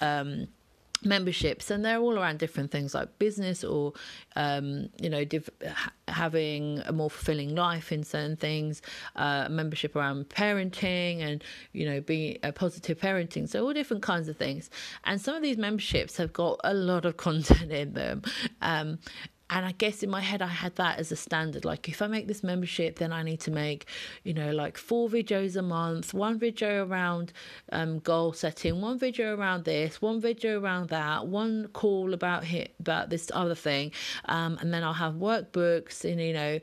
um, 0.00 0.48
memberships 1.04 1.70
and 1.70 1.84
they're 1.84 1.98
all 1.98 2.18
around 2.18 2.38
different 2.38 2.70
things 2.70 2.94
like 2.94 3.18
business 3.18 3.64
or 3.64 3.92
um, 4.36 4.88
you 5.00 5.08
know 5.08 5.24
div- 5.24 5.50
having 6.08 6.80
a 6.86 6.92
more 6.92 7.10
fulfilling 7.10 7.54
life 7.54 7.92
in 7.92 8.04
certain 8.04 8.36
things 8.36 8.82
uh, 9.16 9.48
membership 9.50 9.96
around 9.96 10.28
parenting 10.28 11.20
and 11.20 11.42
you 11.72 11.86
know 11.86 12.00
being 12.00 12.38
a 12.42 12.52
positive 12.52 12.98
parenting. 12.98 13.48
So 13.48 13.64
all 13.64 13.72
different 13.72 14.02
kinds 14.02 14.28
of 14.28 14.36
things. 14.36 14.70
And 15.04 15.20
some 15.20 15.34
of 15.34 15.42
these 15.42 15.56
memberships 15.56 16.16
have 16.16 16.32
got 16.32 16.60
a 16.64 16.74
lot 16.74 17.04
of 17.04 17.16
content 17.28 17.72
in 17.72 17.94
them. 17.94 18.22
Um, 18.60 18.98
and 19.52 19.66
I 19.66 19.72
guess 19.72 20.02
in 20.02 20.08
my 20.08 20.22
head, 20.22 20.40
I 20.40 20.46
had 20.46 20.76
that 20.76 20.98
as 20.98 21.12
a 21.12 21.16
standard. 21.16 21.66
Like, 21.66 21.86
if 21.86 22.00
I 22.00 22.06
make 22.06 22.26
this 22.26 22.42
membership, 22.42 22.98
then 22.98 23.12
I 23.12 23.22
need 23.22 23.38
to 23.40 23.50
make, 23.50 23.84
you 24.24 24.32
know, 24.32 24.50
like 24.50 24.78
four 24.78 25.10
videos 25.10 25.56
a 25.56 25.62
month, 25.62 26.14
one 26.14 26.38
video 26.38 26.86
around 26.86 27.34
um, 27.70 27.98
goal 27.98 28.32
setting, 28.32 28.80
one 28.80 28.98
video 28.98 29.36
around 29.36 29.66
this, 29.66 30.00
one 30.00 30.22
video 30.22 30.58
around 30.58 30.88
that, 30.88 31.26
one 31.26 31.68
call 31.74 32.14
about 32.14 32.44
hit, 32.44 32.74
about 32.80 33.10
this 33.10 33.30
other 33.34 33.54
thing. 33.54 33.92
Um, 34.24 34.56
and 34.62 34.72
then 34.72 34.82
I'll 34.82 34.94
have 34.94 35.16
workbooks 35.16 36.10
and, 36.10 36.18
you 36.18 36.32
know, 36.32 36.58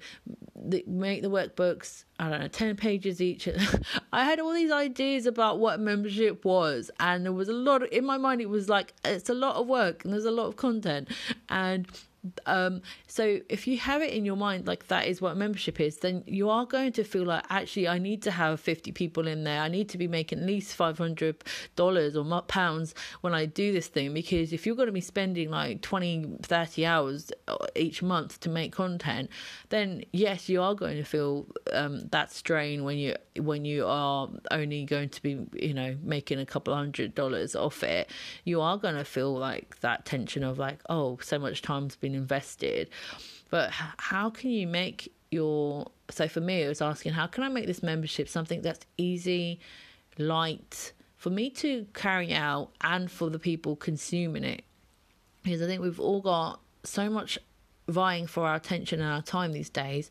the, 0.55 0.83
make 0.87 1.21
the 1.21 1.29
workbooks, 1.29 2.05
I 2.17 2.31
don't 2.31 2.41
know, 2.41 2.47
10 2.47 2.75
pages 2.75 3.21
each. 3.21 3.47
I 4.11 4.23
had 4.23 4.39
all 4.39 4.51
these 4.51 4.71
ideas 4.71 5.27
about 5.27 5.59
what 5.59 5.79
membership 5.79 6.43
was. 6.43 6.89
And 6.99 7.23
there 7.23 7.33
was 7.33 7.49
a 7.49 7.53
lot 7.53 7.83
of, 7.83 7.89
in 7.91 8.03
my 8.03 8.17
mind, 8.17 8.41
it 8.41 8.49
was 8.49 8.67
like, 8.67 8.95
it's 9.05 9.29
a 9.29 9.35
lot 9.35 9.57
of 9.57 9.67
work 9.67 10.03
and 10.03 10.11
there's 10.11 10.25
a 10.25 10.31
lot 10.31 10.47
of 10.47 10.55
content. 10.55 11.09
And 11.49 11.87
um, 12.45 12.81
so 13.07 13.39
if 13.47 13.67
you 13.67 13.77
have 13.77 14.01
it 14.01 14.13
in 14.13 14.25
your 14.25 14.35
mind 14.35 14.67
like 14.67 14.87
that 14.87 15.07
is 15.07 15.21
what 15.21 15.37
membership 15.37 15.79
is, 15.79 15.97
then 15.97 16.23
you 16.27 16.49
are 16.49 16.65
going 16.65 16.91
to 16.93 17.03
feel 17.03 17.23
like 17.23 17.45
actually 17.49 17.87
I 17.87 17.97
need 17.97 18.21
to 18.23 18.31
have 18.31 18.59
50 18.59 18.91
people 18.91 19.27
in 19.27 19.43
there. 19.43 19.61
I 19.61 19.69
need 19.69 19.89
to 19.89 19.97
be 19.97 20.07
making 20.07 20.39
at 20.39 20.45
least 20.45 20.77
$500 20.77 22.15
or 22.15 22.41
pounds 22.43 22.93
when 23.21 23.33
I 23.33 23.45
do 23.45 23.71
this 23.71 23.87
thing 23.87 24.13
because 24.13 24.51
if 24.51 24.65
you're 24.65 24.75
going 24.75 24.87
to 24.87 24.93
be 24.93 25.01
spending 25.01 25.49
like 25.49 25.81
20, 25.81 26.39
30 26.41 26.85
hours 26.85 27.31
uh, 27.47 27.55
each 27.75 28.01
month 28.01 28.39
to 28.41 28.49
make 28.49 28.73
content, 28.73 29.29
then 29.69 30.03
yes, 30.11 30.49
you 30.49 30.61
are 30.61 30.75
going 30.75 30.97
to 30.97 31.03
feel 31.03 31.47
um, 31.73 32.07
that 32.09 32.31
strain 32.31 32.83
when 32.83 32.97
you 32.97 33.15
when 33.37 33.63
you 33.63 33.85
are 33.85 34.27
only 34.51 34.83
going 34.83 35.07
to 35.07 35.21
be 35.21 35.39
you 35.53 35.73
know 35.73 35.95
making 36.03 36.39
a 36.39 36.45
couple 36.45 36.73
hundred 36.73 37.15
dollars 37.15 37.55
off 37.55 37.83
it. 37.83 38.11
You 38.43 38.59
are 38.61 38.77
going 38.77 38.95
to 38.95 39.05
feel 39.05 39.33
like 39.37 39.79
that 39.79 40.05
tension 40.05 40.43
of 40.43 40.59
like 40.59 40.79
oh 40.89 41.17
so 41.21 41.39
much 41.39 41.61
time's 41.61 41.95
been 41.95 42.08
been 42.09 42.19
invested. 42.19 42.89
But 43.49 43.71
how 43.71 44.29
can 44.29 44.49
you 44.49 44.67
make 44.67 45.11
your 45.31 45.91
so 46.09 46.27
for 46.27 46.41
me, 46.41 46.63
it 46.63 46.67
was 46.67 46.81
asking 46.81 47.13
how 47.13 47.27
can 47.27 47.43
I 47.43 47.49
make 47.49 47.67
this 47.67 47.83
membership 47.83 48.27
something 48.27 48.61
that's 48.61 48.85
easy, 48.97 49.59
light 50.17 50.93
for 51.17 51.29
me 51.29 51.49
to 51.51 51.85
carry 51.93 52.33
out, 52.33 52.71
and 52.81 53.11
for 53.11 53.29
the 53.29 53.39
people 53.39 53.75
consuming 53.75 54.43
it. 54.43 54.63
Because 55.43 55.61
I 55.61 55.65
think 55.65 55.81
we've 55.81 55.99
all 55.99 56.21
got 56.21 56.59
so 56.83 57.09
much 57.09 57.37
vying 57.87 58.27
for 58.27 58.45
our 58.45 58.55
attention 58.55 59.01
and 59.01 59.11
our 59.11 59.21
time 59.21 59.51
these 59.51 59.69
days 59.69 60.09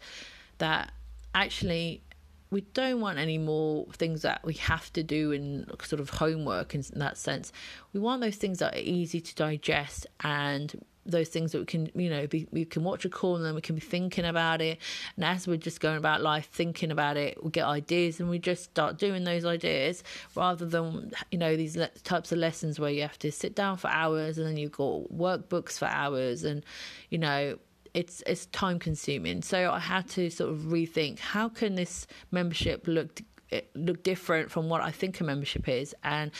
that 0.59 0.93
actually 1.35 2.03
we 2.51 2.63
don't 2.73 3.01
want 3.01 3.19
any 3.19 3.39
more 3.39 3.87
things 3.93 4.23
that 4.23 4.41
we 4.45 4.55
have 4.55 4.93
to 4.95 5.03
do 5.03 5.33
in 5.33 5.67
sort 5.83 6.01
of 6.01 6.11
homework 6.11 6.75
in 6.75 6.83
that 6.97 7.17
sense. 7.17 7.53
We 7.93 8.01
want 8.01 8.23
those 8.23 8.37
things 8.37 8.59
that 8.59 8.75
are 8.75 8.81
easy 8.81 9.21
to 9.21 9.35
digest 9.35 10.07
and 10.21 10.85
those 11.09 11.29
things 11.29 11.53
that 11.53 11.59
we 11.59 11.65
can, 11.65 11.91
you 11.95 12.11
know, 12.11 12.27
be, 12.27 12.47
we 12.51 12.65
can 12.65 12.85
watch 12.85 13.05
a 13.05 13.09
call 13.09 13.37
and 13.37 13.45
then 13.45 13.55
we 13.55 13.61
can 13.61 13.75
be 13.75 13.81
thinking 13.81 14.25
about 14.25 14.61
it. 14.61 14.79
And 15.17 15.25
as 15.25 15.49
we're 15.49 15.57
just 15.57 15.81
going 15.81 15.97
about 15.97 16.21
life 16.21 16.49
thinking 16.53 16.91
about 16.91 17.17
it, 17.17 17.43
we 17.43 17.51
get 17.51 17.65
ideas 17.65 18.21
and 18.21 18.29
we 18.29 18.39
just 18.39 18.65
start 18.65 18.99
doing 18.99 19.25
those 19.25 19.45
ideas 19.45 20.05
rather 20.35 20.67
than, 20.67 21.13
you 21.31 21.39
know, 21.39 21.57
these 21.57 21.77
le- 21.77 21.89
types 22.05 22.31
of 22.31 22.39
lessons 22.39 22.79
where 22.79 22.91
you 22.91 23.03
have 23.03 23.19
to 23.21 23.33
sit 23.33 23.55
down 23.55 23.77
for 23.77 23.89
hours 23.89 24.39
and 24.39 24.47
then 24.47 24.57
you've 24.57 24.73
got 24.73 25.11
workbooks 25.13 25.79
for 25.79 25.87
hours 25.87 26.45
and, 26.45 26.65
you 27.11 27.19
know, 27.19 27.59
it's 27.95 28.23
it's 28.27 28.47
time 28.47 28.79
consuming. 28.79 29.43
So 29.43 29.71
I 29.71 29.79
had 29.79 30.09
to 30.11 30.31
sort 30.31 30.51
of 30.51 30.59
rethink 30.59 31.19
how 31.19 31.49
can 31.49 31.75
this 31.75 32.07
membership 32.31 32.87
look 32.87 33.23
eh, 33.51 33.63
look 33.75 34.03
different 34.03 34.51
from 34.51 34.69
what 34.69 34.83
I 34.83 34.91
think 34.91 35.21
a 35.21 35.25
membership 35.25 35.69
is 35.69 35.95
and 36.05 36.31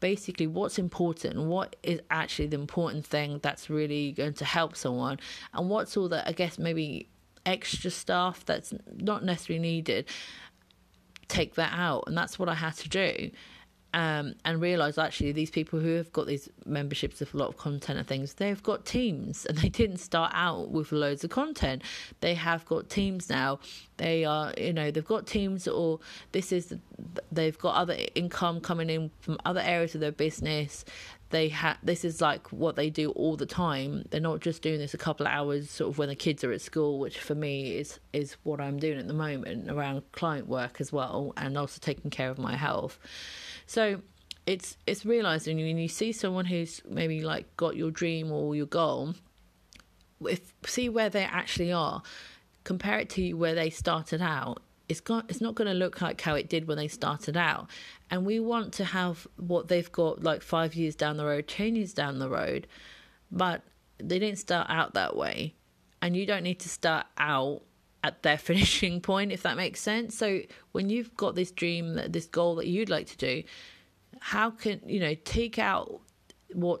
basically 0.00 0.46
what's 0.46 0.78
important, 0.78 1.40
what 1.40 1.76
is 1.82 2.00
actually 2.10 2.48
the 2.48 2.58
important 2.58 3.06
thing 3.06 3.40
that's 3.42 3.70
really 3.70 4.12
going 4.12 4.34
to 4.34 4.44
help 4.44 4.76
someone, 4.76 5.18
and 5.52 5.68
what's 5.70 5.96
all 5.96 6.08
that 6.08 6.26
I 6.28 6.32
guess 6.32 6.58
maybe 6.58 7.08
extra 7.44 7.90
stuff 7.90 8.44
that's 8.44 8.74
not 8.96 9.24
necessarily 9.24 9.60
needed. 9.60 10.06
Take 11.28 11.54
that 11.54 11.72
out, 11.72 12.04
and 12.06 12.16
that's 12.16 12.38
what 12.38 12.48
I 12.48 12.54
had 12.54 12.74
to 12.74 12.88
do 12.88 13.30
um, 13.96 14.34
and 14.44 14.60
realize 14.60 14.98
actually 14.98 15.32
these 15.32 15.50
people 15.50 15.80
who 15.80 15.94
have 15.94 16.12
got 16.12 16.26
these 16.26 16.50
memberships 16.66 17.18
with 17.18 17.32
a 17.32 17.36
lot 17.38 17.48
of 17.48 17.56
content 17.56 17.98
and 17.98 18.06
things, 18.06 18.34
they've 18.34 18.62
got 18.62 18.84
teams 18.84 19.46
and 19.46 19.56
they 19.62 19.70
didn't 19.70 19.96
start 19.96 20.32
out 20.34 20.70
with 20.70 20.92
loads 20.92 21.24
of 21.24 21.30
content. 21.30 21.82
They 22.20 22.34
have 22.34 22.66
got 22.66 22.90
teams 22.90 23.30
now. 23.30 23.58
They 23.96 24.26
are, 24.26 24.52
you 24.58 24.74
know, 24.74 24.90
they've 24.90 25.02
got 25.02 25.26
teams 25.26 25.66
or 25.66 25.98
this 26.32 26.52
is, 26.52 26.74
they've 27.32 27.56
got 27.56 27.74
other 27.74 27.96
income 28.14 28.60
coming 28.60 28.90
in 28.90 29.10
from 29.20 29.38
other 29.46 29.62
areas 29.62 29.94
of 29.94 30.02
their 30.02 30.12
business. 30.12 30.84
They 31.30 31.48
have, 31.48 31.78
this 31.82 32.04
is 32.04 32.20
like 32.20 32.52
what 32.52 32.76
they 32.76 32.88
do 32.88 33.10
all 33.10 33.36
the 33.36 33.46
time. 33.46 34.04
They're 34.10 34.20
not 34.20 34.40
just 34.40 34.62
doing 34.62 34.78
this 34.78 34.94
a 34.94 34.98
couple 34.98 35.26
of 35.26 35.32
hours 35.32 35.68
sort 35.70 35.90
of 35.90 35.98
when 35.98 36.08
the 36.08 36.14
kids 36.14 36.44
are 36.44 36.52
at 36.52 36.60
school, 36.60 36.98
which 36.98 37.18
for 37.18 37.34
me 37.34 37.76
is, 37.76 37.98
is 38.12 38.36
what 38.44 38.60
I'm 38.60 38.78
doing 38.78 38.98
at 38.98 39.08
the 39.08 39.14
moment 39.14 39.70
around 39.70 40.02
client 40.12 40.46
work 40.46 40.80
as 40.80 40.92
well 40.92 41.32
and 41.36 41.58
also 41.58 41.78
taking 41.80 42.10
care 42.10 42.30
of 42.30 42.38
my 42.38 42.54
health. 42.56 42.98
So 43.66 44.00
it's 44.46 44.76
it's 44.86 45.04
realizing 45.04 45.56
when 45.56 45.76
you 45.76 45.88
see 45.88 46.12
someone 46.12 46.44
who's 46.44 46.80
maybe 46.88 47.20
like 47.20 47.56
got 47.56 47.76
your 47.76 47.90
dream 47.90 48.30
or 48.30 48.54
your 48.54 48.66
goal, 48.66 49.14
if 50.20 50.54
see 50.64 50.88
where 50.88 51.10
they 51.10 51.24
actually 51.24 51.72
are, 51.72 52.02
compare 52.62 53.00
it 53.00 53.10
to 53.10 53.32
where 53.34 53.54
they 53.54 53.70
started 53.70 54.22
out. 54.22 54.62
It's 54.88 55.00
got 55.00 55.28
it's 55.28 55.40
not 55.40 55.54
going 55.54 55.68
to 55.68 55.74
look 55.74 56.00
like 56.00 56.20
how 56.20 56.34
it 56.34 56.48
did 56.48 56.68
when 56.68 56.76
they 56.76 56.88
started 56.88 57.36
out, 57.36 57.68
and 58.10 58.24
we 58.24 58.38
want 58.40 58.72
to 58.74 58.84
have 58.84 59.26
what 59.36 59.68
they've 59.68 59.90
got 59.90 60.22
like 60.22 60.42
five 60.42 60.74
years 60.74 60.94
down 60.94 61.16
the 61.16 61.26
road, 61.26 61.48
ten 61.48 61.74
years 61.74 61.92
down 61.92 62.18
the 62.18 62.28
road, 62.28 62.66
but 63.30 63.62
they 63.98 64.18
didn't 64.18 64.38
start 64.38 64.68
out 64.70 64.94
that 64.94 65.16
way, 65.16 65.54
and 66.00 66.16
you 66.16 66.26
don't 66.26 66.42
need 66.42 66.60
to 66.60 66.68
start 66.68 67.06
out 67.18 67.62
at 68.04 68.22
their 68.22 68.38
finishing 68.50 69.00
point, 69.00 69.32
if 69.32 69.42
that 69.42 69.56
makes 69.56 69.80
sense. 69.80 70.16
So 70.16 70.40
when 70.72 70.88
you've 70.88 71.16
got 71.16 71.34
this 71.34 71.50
dream, 71.50 72.00
this 72.08 72.26
goal 72.26 72.54
that 72.56 72.66
you'd 72.66 72.88
like 72.88 73.08
to 73.08 73.16
do, 73.16 73.42
how 74.20 74.50
can 74.50 74.80
you 74.86 75.00
know 75.00 75.14
take 75.24 75.58
out 75.58 76.00
what 76.52 76.80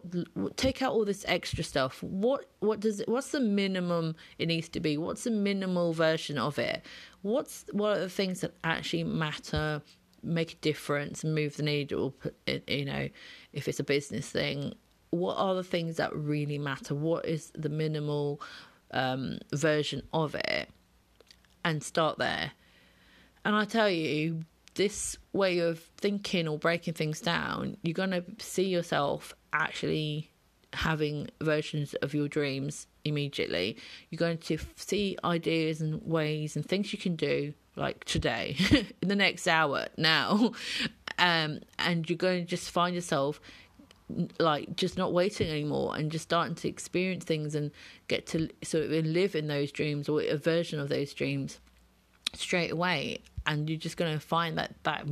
take 0.56 0.82
out 0.82 0.92
all 0.92 1.04
this 1.04 1.24
extra 1.28 1.64
stuff. 1.64 2.02
What 2.02 2.48
what 2.60 2.80
does 2.80 3.00
it 3.00 3.08
what's 3.08 3.30
the 3.30 3.40
minimum 3.40 4.14
it 4.38 4.46
needs 4.46 4.68
to 4.70 4.80
be? 4.80 4.96
What's 4.96 5.24
the 5.24 5.30
minimal 5.30 5.92
version 5.92 6.38
of 6.38 6.58
it? 6.58 6.84
What's 7.22 7.64
what 7.72 7.96
are 7.96 8.00
the 8.00 8.08
things 8.08 8.40
that 8.40 8.54
actually 8.64 9.04
matter 9.04 9.82
make 10.22 10.54
a 10.54 10.56
difference 10.56 11.22
move 11.22 11.56
the 11.56 11.62
needle 11.62 12.12
you 12.66 12.84
know 12.84 13.08
if 13.52 13.68
it's 13.68 13.80
a 13.80 13.84
business 13.84 14.28
thing? 14.28 14.74
What 15.10 15.36
are 15.36 15.54
the 15.54 15.64
things 15.64 15.96
that 15.96 16.14
really 16.14 16.58
matter? 16.58 16.94
What 16.94 17.26
is 17.26 17.52
the 17.54 17.68
minimal 17.68 18.40
um, 18.90 19.38
version 19.52 20.02
of 20.12 20.34
it? 20.34 20.68
And 21.64 21.82
start 21.82 22.18
there. 22.18 22.52
And 23.44 23.56
I 23.56 23.64
tell 23.64 23.88
you, 23.88 24.44
this 24.76 25.16
way 25.32 25.58
of 25.58 25.80
thinking 25.98 26.46
or 26.46 26.58
breaking 26.58 26.94
things 26.94 27.20
down, 27.20 27.76
you're 27.82 27.94
going 27.94 28.10
to 28.10 28.24
see 28.38 28.68
yourself 28.68 29.34
actually 29.52 30.30
having 30.72 31.28
versions 31.40 31.94
of 31.94 32.14
your 32.14 32.28
dreams 32.28 32.86
immediately. 33.04 33.76
You're 34.10 34.18
going 34.18 34.38
to 34.38 34.58
see 34.76 35.16
ideas 35.24 35.80
and 35.80 36.02
ways 36.02 36.56
and 36.56 36.64
things 36.64 36.92
you 36.92 36.98
can 36.98 37.16
do 37.16 37.54
like 37.74 38.04
today, 38.04 38.56
in 39.02 39.08
the 39.08 39.16
next 39.16 39.48
hour, 39.48 39.88
now. 39.96 40.52
Um, 41.18 41.60
and 41.78 42.06
you're 42.10 42.18
going 42.18 42.42
to 42.42 42.46
just 42.46 42.70
find 42.70 42.94
yourself 42.94 43.40
like 44.38 44.76
just 44.76 44.98
not 44.98 45.14
waiting 45.14 45.48
anymore 45.48 45.96
and 45.96 46.12
just 46.12 46.24
starting 46.24 46.54
to 46.56 46.68
experience 46.68 47.24
things 47.24 47.54
and 47.54 47.70
get 48.06 48.26
to 48.26 48.50
sort 48.62 48.84
of 48.84 48.90
live 48.90 49.34
in 49.34 49.46
those 49.46 49.72
dreams 49.72 50.10
or 50.10 50.20
a 50.20 50.36
version 50.36 50.78
of 50.78 50.90
those 50.90 51.14
dreams 51.14 51.58
straight 52.36 52.72
away 52.72 53.18
and 53.46 53.70
you're 53.70 53.78
just 53.78 53.96
going 53.96 54.12
to 54.12 54.20
find 54.20 54.58
that 54.58 54.74
that 54.82 55.06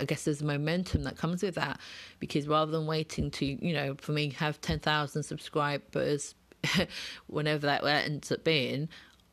i 0.00 0.04
guess 0.04 0.24
there's 0.24 0.42
momentum 0.42 1.02
that 1.02 1.16
comes 1.16 1.42
with 1.42 1.54
that 1.54 1.78
because 2.20 2.46
rather 2.46 2.72
than 2.72 2.86
waiting 2.86 3.30
to 3.30 3.44
you 3.44 3.74
know 3.74 3.94
for 4.00 4.12
me 4.12 4.30
have 4.30 4.60
10,000 4.60 5.22
subscribers 5.22 6.34
whenever 7.26 7.66
that 7.66 7.84
ends 7.84 8.32
up 8.32 8.42
being 8.44 8.88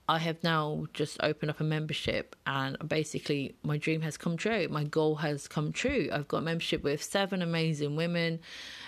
I 0.08 0.20
have 0.20 0.44
now 0.44 0.86
just 0.94 1.18
opened 1.24 1.50
up 1.50 1.62
a 1.62 1.64
membership, 1.64 2.36
and 2.46 2.78
basically, 2.90 3.56
my 3.64 3.78
dream 3.78 4.02
has 4.02 4.18
come 4.18 4.36
true. 4.36 4.68
My 4.70 4.84
goal 4.84 5.16
has 5.16 5.48
come 5.48 5.72
true. 5.72 6.10
I've 6.12 6.28
got 6.28 6.40
a 6.40 6.42
membership 6.42 6.84
with 6.84 7.02
seven 7.02 7.42
amazing 7.42 7.96
women. 7.96 8.42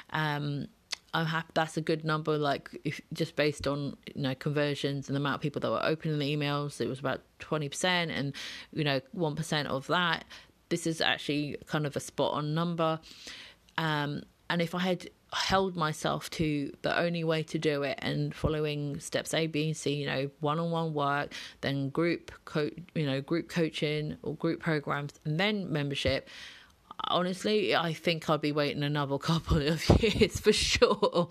Um, 0.10 0.68
I'm 1.16 1.26
happy. 1.26 1.48
That's 1.54 1.78
a 1.78 1.82
good 1.82 2.04
number. 2.04 2.38
Like, 2.38 2.70
if 2.84 3.00
just 3.14 3.38
based 3.38 3.68
on 3.68 3.96
you 4.14 4.22
know 4.22 4.36
conversions 4.36 5.08
and 5.08 5.16
the 5.16 5.22
amount 5.22 5.36
of 5.36 5.42
people 5.42 5.62
that 5.62 5.72
were 5.72 5.84
opening 5.84 6.20
the 6.20 6.36
emails, 6.36 6.82
it 6.82 6.90
was 6.90 7.00
about 7.00 7.22
twenty 7.40 7.70
percent, 7.70 8.12
and 8.12 8.34
you 8.74 8.84
know 8.84 9.00
one 9.14 9.36
percent 9.36 9.70
of 9.70 9.88
that. 9.88 10.26
This 10.68 10.86
is 10.86 11.00
actually 11.00 11.56
kind 11.68 11.86
of 11.86 11.96
a 11.96 12.02
spot 12.02 12.34
on 12.34 12.54
number. 12.54 13.00
Um, 13.78 14.24
and 14.50 14.62
if 14.62 14.76
I 14.76 14.80
had 14.80 15.10
held 15.32 15.78
myself 15.78 16.30
to 16.32 16.72
the 16.82 16.98
only 17.00 17.24
way 17.24 17.44
to 17.44 17.58
do 17.58 17.84
it 17.84 17.98
and 18.02 18.36
following 18.36 19.00
steps 19.00 19.34
A, 19.34 19.48
B, 19.48 19.68
and 19.68 19.78
C, 19.78 19.94
you 19.94 20.06
know, 20.06 20.30
one 20.42 20.60
on 20.60 20.70
one 20.70 20.94
work, 20.94 21.34
then 21.62 21.90
group 21.90 22.32
co- 22.44 22.72
you 22.94 23.06
know, 23.06 23.22
group 23.22 23.48
coaching 23.48 24.18
or 24.22 24.36
group 24.36 24.60
programs, 24.60 25.14
and 25.24 25.40
then 25.40 25.72
membership. 25.72 26.28
Honestly, 27.08 27.76
I 27.76 27.94
think 27.94 28.30
I'd 28.30 28.42
be 28.42 28.52
waiting 28.52 28.84
another 28.84 29.18
couple 29.32 29.58
of 29.58 29.88
years 30.02 30.40
for 30.40 30.54
sure. 30.54 31.28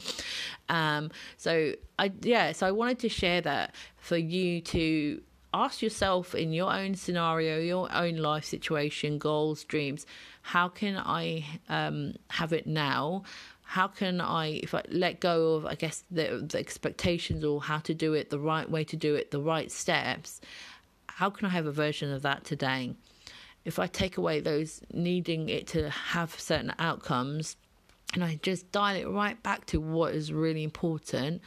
Um, 0.69 1.11
so 1.37 1.75
I 1.99 2.13
yeah, 2.23 2.53
so 2.53 2.67
I 2.67 2.71
wanted 2.71 2.99
to 3.01 3.09
share 3.09 3.41
that 3.43 3.75
for 3.97 4.17
you 4.17 4.61
to 4.61 5.23
ask 5.53 5.83
yourself 5.83 6.35
in 6.35 6.53
your 6.53 6.73
own 6.73 6.95
scenario, 6.97 7.61
your 7.61 7.89
own 7.95 8.17
life 8.17 8.45
situation, 8.45 9.19
goals, 9.19 9.63
dreams, 9.65 10.05
how 10.43 10.69
can 10.69 10.97
I 10.97 11.45
um, 11.69 12.15
have 12.29 12.53
it 12.53 12.67
now? 12.67 13.23
how 13.67 13.89
can 13.89 14.21
I, 14.21 14.61
if 14.63 14.75
I 14.75 14.83
let 14.91 15.21
go 15.21 15.55
of, 15.55 15.67
I 15.67 15.75
guess, 15.75 16.05
the, 16.11 16.47
the 16.47 16.59
expectations 16.59 17.45
or 17.45 17.63
how 17.63 17.79
to 17.79 17.95
do 17.95 18.13
it, 18.13 18.31
the 18.31 18.39
right 18.39 18.71
way 18.71 18.85
to 18.85 18.97
do 18.97 19.15
it, 19.15 19.31
the 19.31 19.41
right 19.41 19.73
steps, 19.73 20.41
how 21.09 21.31
can 21.31 21.47
I 21.47 21.49
have 21.49 21.67
a 21.67 21.73
version 21.73 22.13
of 22.13 22.23
that 22.23 22.45
today? 22.45 22.95
If 23.65 23.79
I 23.79 23.87
take 23.87 24.19
away 24.19 24.41
those 24.41 24.81
needing 24.93 25.49
it 25.49 25.67
to 25.69 25.91
have 25.91 26.39
certain 26.39 26.73
outcomes, 26.79 27.57
and 28.13 28.23
I 28.23 28.39
just 28.43 28.71
dial 28.71 28.97
it 28.97 29.09
right 29.09 29.43
back 29.43 29.67
to 29.67 29.81
what 29.81 30.15
is 30.15 30.33
really 30.33 30.63
important, 30.63 31.43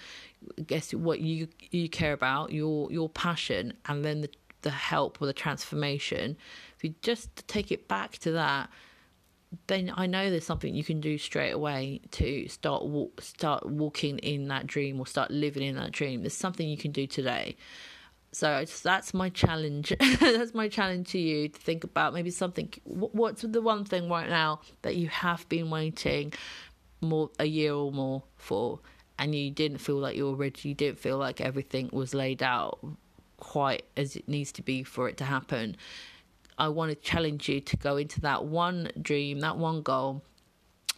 I 0.58 0.62
guess 0.62 0.94
what 0.94 1.20
you 1.20 1.48
you 1.72 1.90
care 1.90 2.14
about, 2.14 2.52
your 2.52 2.92
your 2.92 3.10
passion, 3.10 3.74
and 3.86 4.04
then 4.04 4.22
the 4.22 4.30
the 4.64 4.72
help 4.72 5.22
or 5.22 5.28
the 5.28 5.34
transformation. 5.34 6.38
If 6.76 6.84
you 6.84 6.96
just 7.02 7.48
take 7.48 7.72
it 7.72 7.88
back 7.88 8.18
to 8.20 8.32
that, 8.34 8.70
then 9.68 9.94
I 9.96 10.08
know 10.08 10.30
there's 10.30 10.46
something 10.46 10.76
you 10.76 10.84
can 10.84 11.00
do 11.00 11.18
straight 11.18 11.52
away 11.52 12.02
to 12.12 12.48
start 12.50 12.86
walk, 12.86 13.22
start 13.22 13.66
walking 13.66 14.18
in 14.20 14.48
that 14.50 14.68
dream 14.68 15.00
or 15.00 15.08
start 15.08 15.32
living 15.32 15.64
in 15.64 15.76
that 15.76 15.92
dream. 15.92 16.22
There's 16.22 16.34
something 16.34 16.68
you 16.68 16.78
can 16.78 16.92
do 16.92 17.08
today. 17.08 17.56
So 18.32 18.66
that's 18.84 19.14
my 19.14 19.30
challenge. 19.30 19.94
that's 20.20 20.54
my 20.54 20.68
challenge 20.68 21.10
to 21.12 21.20
you 21.20 21.50
to 21.50 21.60
think 21.60 21.84
about 21.84 22.14
maybe 22.14 22.30
something. 22.30 22.72
What's 22.84 23.42
the 23.42 23.62
one 23.62 23.86
thing 23.86 24.10
right 24.10 24.30
now 24.30 24.62
that 24.82 24.96
you 24.96 25.08
have 25.08 25.48
been 25.50 25.70
waiting 25.70 26.34
more 27.02 27.30
a 27.40 27.46
year 27.46 27.74
or 27.74 27.92
more 27.92 28.24
for, 28.36 28.80
and 29.18 29.34
you 29.34 29.52
didn't 29.52 29.80
feel 29.80 29.98
like 29.98 30.16
you 30.16 30.26
were 30.26 30.36
ready. 30.36 30.70
You 30.70 30.76
didn't 30.76 31.00
feel 31.00 31.18
like 31.18 31.42
everything 31.42 31.90
was 31.92 32.14
laid 32.14 32.44
out 32.44 32.80
quite 33.38 33.84
as 33.96 34.16
it 34.16 34.28
needs 34.28 34.52
to 34.52 34.62
be 34.62 34.84
for 34.84 35.08
it 35.08 35.18
to 35.18 35.24
happen 35.24 35.78
I 36.58 36.70
want 36.70 36.90
to 36.90 36.96
challenge 36.96 37.48
you 37.50 37.62
to 37.62 37.78
go 37.78 37.98
into 37.98 38.22
that 38.22 38.46
one 38.46 38.90
dream, 39.00 39.42
that 39.42 39.58
one 39.58 39.82
goal, 39.84 40.24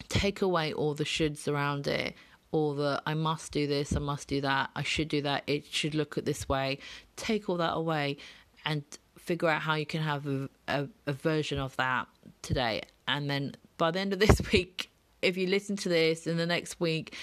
take 0.08 0.40
away 0.40 0.72
all 0.72 0.94
the 0.94 1.04
shoulds 1.04 1.46
around 1.46 1.86
it, 1.86 2.14
all 2.52 2.74
the 2.74 3.02
I 3.06 3.14
must 3.14 3.52
do 3.52 3.66
this, 3.66 3.94
I 3.94 4.00
must 4.00 4.28
do 4.28 4.40
that, 4.40 4.70
I 4.74 4.82
should 4.82 5.08
do 5.08 5.22
that, 5.22 5.44
it 5.46 5.66
should 5.66 5.94
look 5.94 6.18
at 6.18 6.24
this 6.24 6.48
way. 6.48 6.78
Take 7.16 7.48
all 7.48 7.56
that 7.58 7.74
away 7.74 8.16
and 8.64 8.82
figure 9.18 9.48
out 9.48 9.62
how 9.62 9.74
you 9.74 9.86
can 9.86 10.02
have 10.02 10.26
a, 10.26 10.48
a, 10.68 10.88
a 11.06 11.12
version 11.12 11.58
of 11.58 11.76
that 11.76 12.08
today. 12.42 12.82
And 13.06 13.28
then 13.30 13.54
by 13.78 13.90
the 13.90 14.00
end 14.00 14.12
of 14.12 14.18
this 14.18 14.40
week, 14.52 14.90
if 15.22 15.36
you 15.36 15.46
listen 15.46 15.76
to 15.76 15.88
this 15.88 16.26
in 16.26 16.36
the 16.36 16.46
next 16.46 16.80
week, 16.80 17.14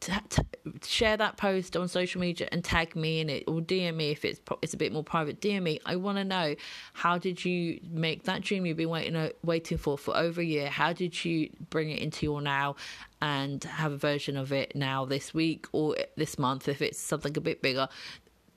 t- 0.00 0.12
t- 0.28 0.42
share 0.82 1.16
that 1.16 1.36
post 1.36 1.76
on 1.76 1.86
social 1.88 2.20
media 2.20 2.48
and 2.50 2.64
tag 2.64 2.96
me 2.96 3.20
in 3.20 3.28
it 3.28 3.44
or 3.46 3.60
DM 3.60 3.94
me 3.96 4.10
if 4.10 4.24
it's 4.24 4.40
it's 4.62 4.74
a 4.74 4.76
bit 4.76 4.92
more 4.92 5.04
private. 5.04 5.40
DM 5.40 5.62
me. 5.62 5.80
I 5.86 5.96
want 5.96 6.18
to 6.18 6.24
know 6.24 6.54
how 6.94 7.18
did 7.18 7.44
you 7.44 7.80
make 7.90 8.24
that 8.24 8.42
dream 8.42 8.66
you've 8.66 8.76
been 8.76 8.88
waiting 8.88 9.16
uh, 9.16 9.30
waiting 9.44 9.78
for 9.78 9.98
for 9.98 10.16
over 10.16 10.40
a 10.40 10.44
year? 10.44 10.68
How 10.68 10.92
did 10.92 11.24
you 11.24 11.50
bring 11.68 11.90
it 11.90 12.00
into 12.00 12.26
your 12.26 12.40
now 12.40 12.76
and 13.22 13.62
have 13.64 13.92
a 13.92 13.96
version 13.96 14.36
of 14.36 14.52
it 14.52 14.74
now 14.74 15.04
this 15.04 15.34
week 15.34 15.66
or 15.72 15.96
this 16.16 16.38
month 16.38 16.68
if 16.68 16.80
it's 16.80 16.98
something 16.98 17.36
a 17.36 17.40
bit 17.40 17.62
bigger? 17.62 17.88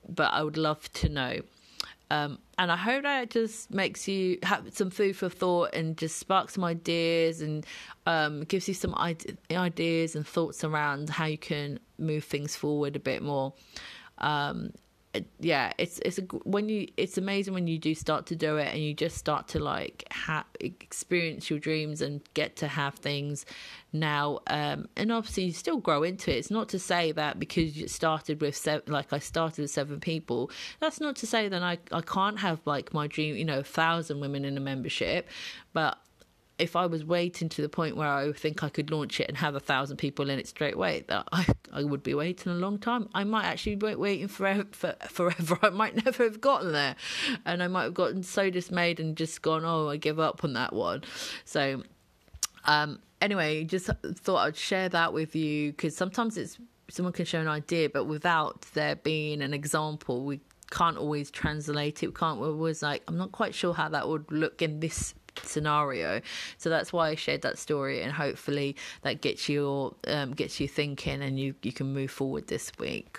But 0.08 0.32
I 0.32 0.42
would 0.42 0.56
love 0.56 0.92
to 0.94 1.08
know. 1.08 1.40
Um, 2.10 2.38
and 2.58 2.70
I 2.70 2.76
hope 2.76 3.02
that 3.02 3.30
just 3.30 3.72
makes 3.72 4.06
you 4.06 4.38
have 4.42 4.72
some 4.72 4.90
food 4.90 5.16
for 5.16 5.28
thought 5.28 5.74
and 5.74 5.96
just 5.96 6.16
sparks 6.18 6.54
some 6.54 6.64
ideas 6.64 7.40
and 7.40 7.66
um, 8.06 8.42
gives 8.44 8.68
you 8.68 8.74
some 8.74 8.94
ideas 9.50 10.14
and 10.14 10.26
thoughts 10.26 10.62
around 10.62 11.08
how 11.10 11.24
you 11.24 11.38
can 11.38 11.80
move 11.98 12.24
things 12.24 12.54
forward 12.54 12.94
a 12.94 13.00
bit 13.00 13.22
more. 13.22 13.54
Um, 14.18 14.72
yeah, 15.40 15.72
it's 15.78 15.98
it's 16.00 16.18
a, 16.18 16.22
when 16.22 16.68
you 16.68 16.88
it's 16.96 17.18
amazing 17.18 17.54
when 17.54 17.66
you 17.66 17.78
do 17.78 17.94
start 17.94 18.26
to 18.26 18.36
do 18.36 18.56
it 18.56 18.72
and 18.72 18.82
you 18.82 18.94
just 18.94 19.16
start 19.16 19.48
to 19.48 19.58
like 19.58 20.04
ha- 20.10 20.46
experience 20.60 21.50
your 21.50 21.58
dreams 21.58 22.00
and 22.00 22.20
get 22.34 22.56
to 22.56 22.68
have 22.68 22.94
things 22.94 23.46
now. 23.92 24.40
Um, 24.46 24.88
and 24.96 25.12
obviously, 25.12 25.44
you 25.44 25.52
still 25.52 25.78
grow 25.78 26.02
into 26.02 26.32
it. 26.32 26.38
It's 26.38 26.50
not 26.50 26.68
to 26.70 26.78
say 26.78 27.12
that 27.12 27.38
because 27.38 27.76
you 27.76 27.88
started 27.88 28.40
with 28.40 28.56
seven, 28.56 28.92
like 28.92 29.12
I 29.12 29.18
started 29.18 29.62
with 29.62 29.70
seven 29.70 30.00
people. 30.00 30.50
That's 30.80 31.00
not 31.00 31.16
to 31.16 31.26
say 31.26 31.48
that 31.48 31.62
I 31.62 31.78
I 31.92 32.00
can't 32.00 32.38
have 32.38 32.60
like 32.64 32.92
my 32.92 33.06
dream, 33.06 33.36
you 33.36 33.44
know, 33.44 33.60
a 33.60 33.64
thousand 33.64 34.20
women 34.20 34.44
in 34.44 34.56
a 34.56 34.60
membership, 34.60 35.28
but 35.72 35.98
if 36.58 36.76
I 36.76 36.86
was 36.86 37.04
waiting 37.04 37.48
to 37.48 37.62
the 37.62 37.68
point 37.68 37.96
where 37.96 38.08
I 38.08 38.32
think 38.32 38.62
I 38.62 38.68
could 38.68 38.90
launch 38.90 39.18
it 39.18 39.28
and 39.28 39.36
have 39.38 39.54
a 39.54 39.60
thousand 39.60 39.96
people 39.96 40.30
in 40.30 40.38
it 40.38 40.46
straight 40.46 40.74
away, 40.74 41.04
that 41.08 41.26
I, 41.32 41.46
I 41.72 41.82
would 41.82 42.02
be 42.02 42.14
waiting 42.14 42.52
a 42.52 42.54
long 42.54 42.78
time. 42.78 43.08
I 43.12 43.24
might 43.24 43.44
actually 43.44 43.74
be 43.74 43.94
waiting 43.94 44.28
forever, 44.28 44.66
for, 44.70 44.94
forever. 45.08 45.58
I 45.62 45.70
might 45.70 46.04
never 46.04 46.22
have 46.24 46.40
gotten 46.40 46.72
there, 46.72 46.94
and 47.44 47.62
I 47.62 47.66
might 47.66 47.84
have 47.84 47.94
gotten 47.94 48.22
so 48.22 48.50
dismayed 48.50 49.00
and 49.00 49.16
just 49.16 49.42
gone, 49.42 49.64
"Oh, 49.64 49.88
I 49.88 49.96
give 49.96 50.20
up 50.20 50.44
on 50.44 50.52
that 50.52 50.72
one." 50.72 51.02
So, 51.44 51.82
um, 52.66 53.00
anyway, 53.20 53.64
just 53.64 53.86
thought 53.86 54.46
I'd 54.46 54.56
share 54.56 54.88
that 54.90 55.12
with 55.12 55.34
you 55.34 55.72
because 55.72 55.96
sometimes 55.96 56.36
it's 56.36 56.58
someone 56.88 57.12
can 57.12 57.24
share 57.24 57.40
an 57.40 57.48
idea, 57.48 57.88
but 57.88 58.04
without 58.04 58.62
there 58.74 58.94
being 58.94 59.42
an 59.42 59.52
example, 59.54 60.24
we 60.24 60.40
can't 60.70 60.96
always 60.96 61.30
translate 61.30 62.02
it. 62.02 62.08
We 62.08 62.12
can't. 62.12 62.40
Always 62.40 62.82
like, 62.82 63.02
I'm 63.08 63.16
not 63.16 63.32
quite 63.32 63.54
sure 63.54 63.74
how 63.74 63.88
that 63.88 64.08
would 64.08 64.30
look 64.30 64.62
in 64.62 64.80
this 64.80 65.14
scenario. 65.42 66.20
So 66.58 66.70
that's 66.70 66.92
why 66.92 67.10
I 67.10 67.14
shared 67.14 67.42
that 67.42 67.58
story, 67.58 68.02
and 68.02 68.12
hopefully 68.12 68.76
that 69.02 69.20
gets 69.20 69.48
you 69.48 69.94
um, 70.06 70.32
gets 70.32 70.60
you 70.60 70.68
thinking, 70.68 71.22
and 71.22 71.38
you 71.38 71.54
you 71.62 71.72
can 71.72 71.92
move 71.92 72.10
forward 72.10 72.46
this 72.48 72.72
week. 72.78 73.18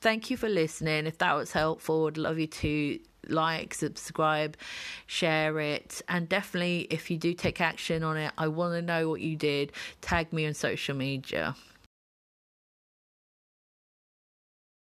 Thank 0.00 0.30
you 0.30 0.36
for 0.36 0.48
listening. 0.48 1.06
If 1.06 1.18
that 1.18 1.34
was 1.34 1.52
helpful, 1.52 2.06
I'd 2.06 2.16
love 2.16 2.38
you 2.38 2.48
to 2.48 2.98
like, 3.28 3.72
subscribe, 3.72 4.56
share 5.06 5.60
it, 5.60 6.02
and 6.08 6.28
definitely 6.28 6.88
if 6.90 7.10
you 7.10 7.16
do 7.16 7.34
take 7.34 7.60
action 7.60 8.02
on 8.02 8.16
it, 8.16 8.32
I 8.36 8.48
want 8.48 8.74
to 8.74 8.82
know 8.82 9.08
what 9.08 9.20
you 9.20 9.36
did. 9.36 9.72
Tag 10.00 10.32
me 10.32 10.46
on 10.46 10.54
social 10.54 10.96
media. 10.96 11.54